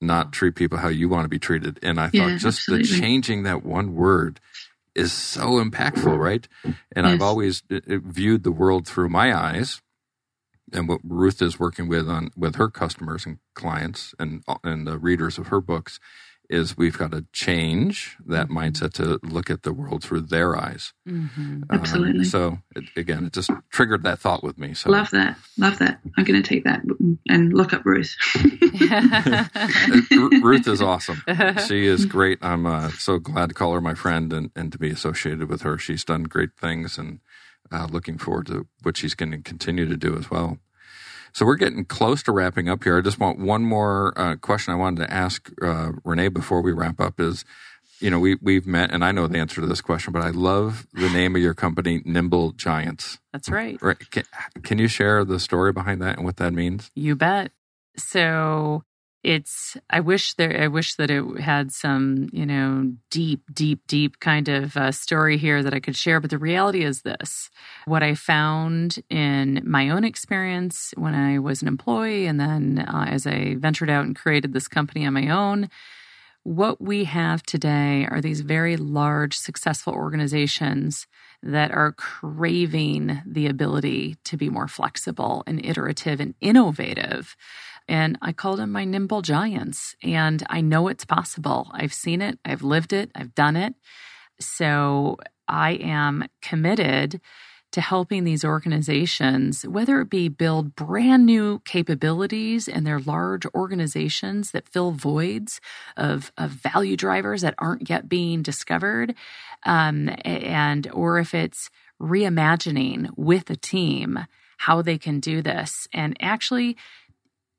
[0.00, 1.78] not treat people how you want to be treated.
[1.82, 2.88] And I thought Yeah, just absolutely.
[2.88, 4.40] the changing that one word
[4.94, 6.46] is so impactful, right?
[6.94, 9.80] And I've always uh, viewed the world through my eyes.
[10.72, 14.98] And what Ruth is working with on with her customers and clients and and the
[14.98, 15.98] readers of her books
[16.50, 18.58] is we've got to change that Mm-hmm.
[18.58, 20.92] mindset to look at the world through their eyes.
[21.08, 21.62] Mm-hmm.
[21.70, 22.24] Um, Absolutely.
[22.24, 24.74] so it, again, it just triggered that thought with me.
[24.74, 25.38] So Love that.
[25.56, 26.00] Love that.
[26.18, 26.82] I'm going to take that
[27.28, 28.14] and look up Ruth.
[30.10, 31.22] Ru- Ruth is awesome.
[31.66, 32.38] She is great.
[32.42, 35.62] I'm uh, so glad to call her my friend and, and to be associated with
[35.62, 35.78] her.
[35.78, 37.20] She's done great things and
[37.70, 40.58] uh, looking forward to what she's going to continue to do as well.
[41.32, 42.98] So we're getting close to wrapping up here.
[42.98, 46.72] I just want one more uh, question I wanted to ask uh, Renee before we
[46.72, 47.44] wrap up is,
[48.00, 50.30] you know, we, we've met and I know the answer to this question, but I
[50.30, 53.18] love the name of your company, Nimble Giants.
[53.32, 53.80] That's right.
[53.80, 54.10] Right.
[54.10, 54.24] Can,
[54.62, 56.90] can you share the story behind that and what that means?
[56.94, 57.52] You bet.
[57.96, 58.84] So
[59.22, 64.18] it's I wish there I wish that it had some, you know, deep, deep, deep
[64.20, 66.20] kind of uh, story here that I could share.
[66.20, 67.50] But the reality is this:
[67.84, 73.06] what I found in my own experience when I was an employee, and then uh,
[73.08, 75.68] as I ventured out and created this company on my own.
[76.44, 81.06] What we have today are these very large, successful organizations
[81.40, 87.36] that are craving the ability to be more flexible and iterative and innovative.
[87.92, 89.94] And I call them my nimble giants.
[90.02, 91.70] And I know it's possible.
[91.74, 93.74] I've seen it, I've lived it, I've done it.
[94.40, 97.20] So I am committed
[97.72, 104.52] to helping these organizations, whether it be build brand new capabilities in their large organizations
[104.52, 105.60] that fill voids
[105.94, 109.14] of, of value drivers that aren't yet being discovered,
[109.64, 111.68] um, and or if it's
[112.00, 114.26] reimagining with a team
[114.62, 115.88] how they can do this.
[115.92, 116.76] And actually,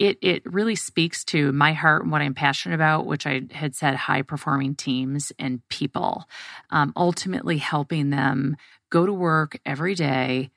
[0.04, 3.74] it it really speaks to my heart and what I'm passionate about, which I had
[3.74, 6.26] said high performing teams and people,
[6.72, 8.58] um, ultimately helping them
[8.92, 10.52] go to work every day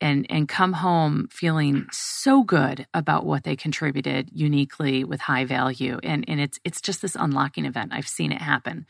[0.00, 5.98] and and come home feeling so good about what they contributed uniquely with high value
[6.02, 8.86] and and it's it's just this unlocking event i've seen it happen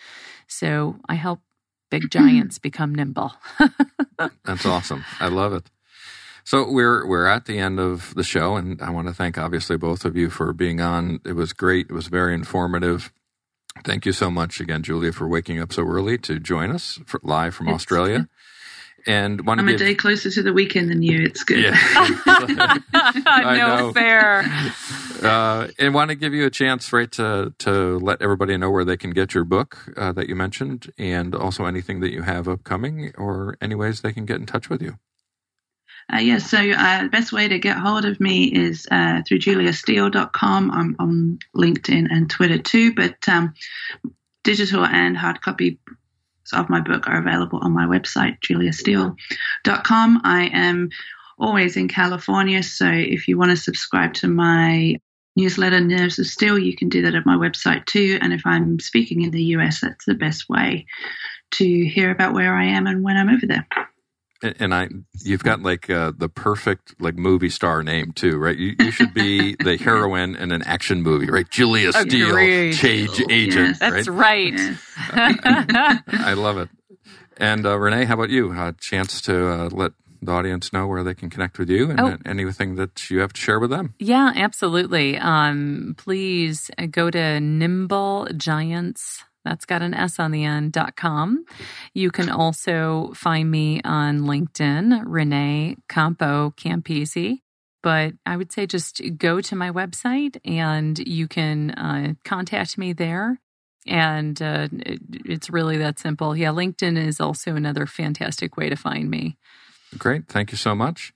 [0.48, 1.40] so i help
[1.90, 3.32] big giants become nimble
[4.44, 5.04] That's awesome.
[5.20, 5.70] I love it.
[6.48, 9.76] So we're we're at the end of the show, and I want to thank obviously
[9.76, 11.20] both of you for being on.
[11.26, 11.90] It was great.
[11.90, 13.12] It was very informative.
[13.84, 17.20] Thank you so much again, Julia, for waking up so early to join us for,
[17.22, 18.30] live from It's Australia.
[19.06, 21.22] And want to I'm a give day closer to the weekend than you.
[21.22, 21.64] It's good.
[21.64, 21.76] yeah.
[23.26, 23.92] no know.
[23.92, 24.38] fair
[25.22, 28.86] uh, and want to give you a chance, right, to to let everybody know where
[28.86, 32.48] they can get your book uh, that you mentioned, and also anything that you have
[32.48, 34.98] upcoming, or any ways they can get in touch with you.
[36.12, 39.38] Uh, yes, so uh, the best way to get hold of me is uh, through
[39.38, 40.70] juliasteel.com.
[40.70, 43.52] I'm on LinkedIn and Twitter too, but um,
[44.42, 45.78] digital and hard copy
[46.54, 50.20] of my book are available on my website, juliasteel.com.
[50.24, 50.88] I am
[51.38, 54.96] always in California, so if you want to subscribe to my
[55.36, 58.18] newsletter, Nerves of Steel, you can do that at my website too.
[58.22, 60.86] And if I'm speaking in the US, that's the best way
[61.52, 63.66] to hear about where I am and when I'm over there.
[64.42, 64.88] And, and I,
[65.24, 68.56] you've got like uh, the perfect like movie star name too, right?
[68.56, 71.48] You, you should be the heroine in an action movie, right?
[71.48, 72.36] Julia Steel,
[72.72, 73.78] change agent, Yes.
[73.80, 74.52] that's right?
[74.52, 74.82] right, Yes.
[76.08, 76.68] I love it.
[77.36, 78.52] And uh, Renee, how about you?
[78.52, 82.00] A chance to uh, let the audience know where they can connect with you and
[82.00, 82.16] Oh.
[82.26, 83.94] anything that you have to share with them.
[84.00, 85.16] Yeah, absolutely.
[85.18, 89.22] Um, please uh, go to Nimble Giants.
[89.48, 90.72] That's got an S on the end.
[90.72, 91.46] dot com.
[91.94, 97.40] You can also find me on LinkedIn, Renee Campo Campisi.
[97.82, 102.92] But I would say just go to my website and you can uh, contact me
[102.92, 103.40] there.
[103.86, 106.36] And uh, it, it's really that simple.
[106.36, 109.38] Yeah, LinkedIn is also another fantastic way to find me.
[109.96, 110.28] Great.
[110.28, 111.14] Thank you so much.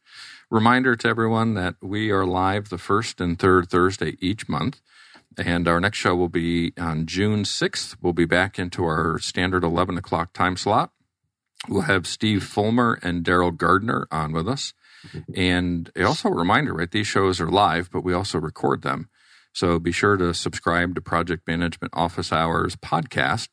[0.51, 4.81] Reminder to everyone that we are live the first and third Thursday each month.
[5.39, 7.97] And our next show will be on June 6th.
[8.01, 10.91] We'll be back into our standard 11 o'clock time slot.
[11.69, 14.75] We'll have Steve Fulmer and Daryl Gardner on with us.
[15.35, 16.91] And also a reminder, right?
[16.91, 19.09] These shows are live, but we also record them.
[19.53, 23.49] So be sure to subscribe to Project Management Office Hours podcast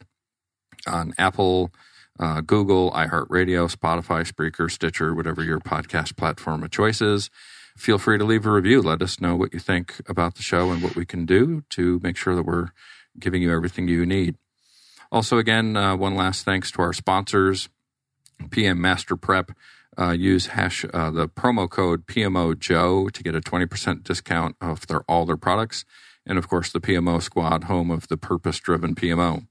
[0.88, 1.72] on Apple,
[2.20, 7.30] uh, Google, iHeartRadio, Spotify, Spreaker, Stitcher, whatever your podcast platform of choice is.
[7.80, 8.82] Feel free to leave a review.
[8.82, 12.02] Let us know what you think about the show and what we can do to
[12.04, 12.72] make sure that we're
[13.18, 14.36] giving you everything you need.
[15.14, 17.70] Also, again, uh, one last thanks to our sponsors
[18.52, 19.52] PM Master Prep,
[19.98, 24.86] uh, use hash uh, the promo code PMO Joe to get a 20% discount off
[24.88, 25.86] their all their products.
[26.26, 29.48] And of course, the PMO Squad, home of the purpose driven PMO.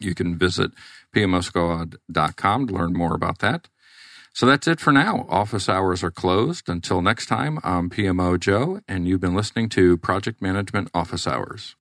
[0.00, 0.72] You can visit
[1.14, 3.68] PMOsquad.com to learn more about that.
[4.34, 5.26] So that's it for now.
[5.28, 6.68] Office hours are closed.
[6.68, 11.76] Until next time, I'm PMO Joe, and you've been listening to Project Management Office Hours.